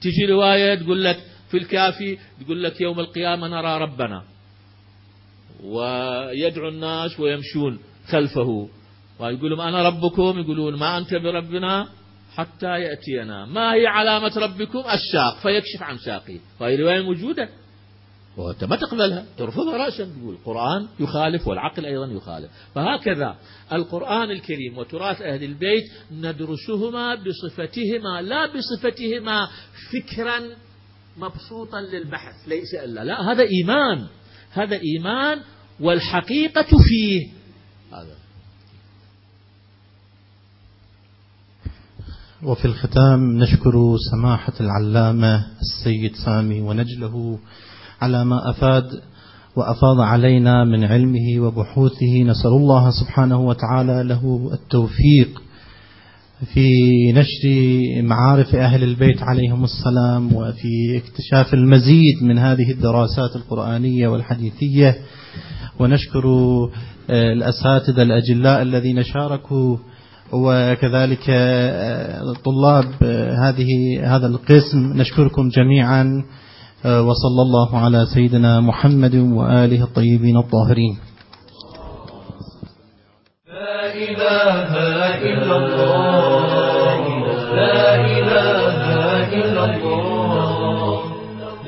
[0.01, 1.17] تجي رواية تقول لك
[1.51, 4.23] في الكافي تقول لك يوم القيامة نرى ربنا.
[5.63, 8.69] ويدعو الناس ويمشون خلفه.
[9.19, 11.87] ويقول لهم أنا ربكم؟ يقولون ما أنت بربنا؟
[12.35, 13.45] حتى يأتينا.
[13.45, 17.49] ما هي علامة ربكم؟ الساق فيكشف عن ساقه وهي رواية موجودة.
[18.37, 22.51] وأنت ما تقبلها ترفضها رأسا تقول القرآن يخالف والعقل أيضا يخالف.
[22.75, 23.35] فهكذا
[23.73, 29.47] القرآن الكريم وتراث أهل البيت ندرسهما بصفتهما لا بصفتهما
[29.91, 30.39] فكرا
[31.17, 34.07] مبسوطا للبحث ليس إلا لا هذا إيمان
[34.51, 35.41] هذا إيمان
[35.79, 37.29] والحقيقة فيه.
[37.91, 38.15] هذا.
[42.43, 47.39] وفي الختام نشكر سماحة العلامة السيد سامي ونجله
[48.01, 48.83] على ما أفاد
[49.55, 52.23] وأفاض علينا من علمه وبحوثه.
[52.23, 55.41] نسأل الله سبحانه وتعالى له التوفيق
[56.53, 56.69] في
[57.11, 57.47] نشر
[58.01, 64.95] معارف أهل البيت عليهم السلام وفي اكتشاف المزيد من هذه الدراسات القرآنية والحديثية.
[65.79, 66.25] ونشكر
[67.09, 69.77] آه، الأساتذة الأجلاء الذين شاركوا
[70.31, 74.93] وكذلك آه، طلاب آه، هذه هذا القسم.
[74.95, 76.23] نشكركم جميعا.
[76.83, 80.97] وصلى الله على سيدنا محمد وآله الطيبين الطاهرين
[83.47, 84.71] لا إله
[85.31, 87.01] إلا الله
[87.55, 91.01] لا إله إلا الله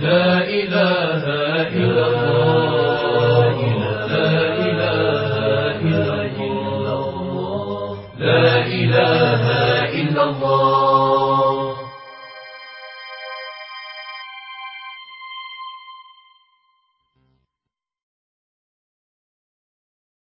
[0.01, 0.27] لا
[0.59, 1.23] إله
[1.81, 3.55] إلا الله
[4.07, 4.31] لا
[4.67, 6.23] إله إلا
[6.93, 9.43] الله لا إله
[10.01, 10.86] إلا الله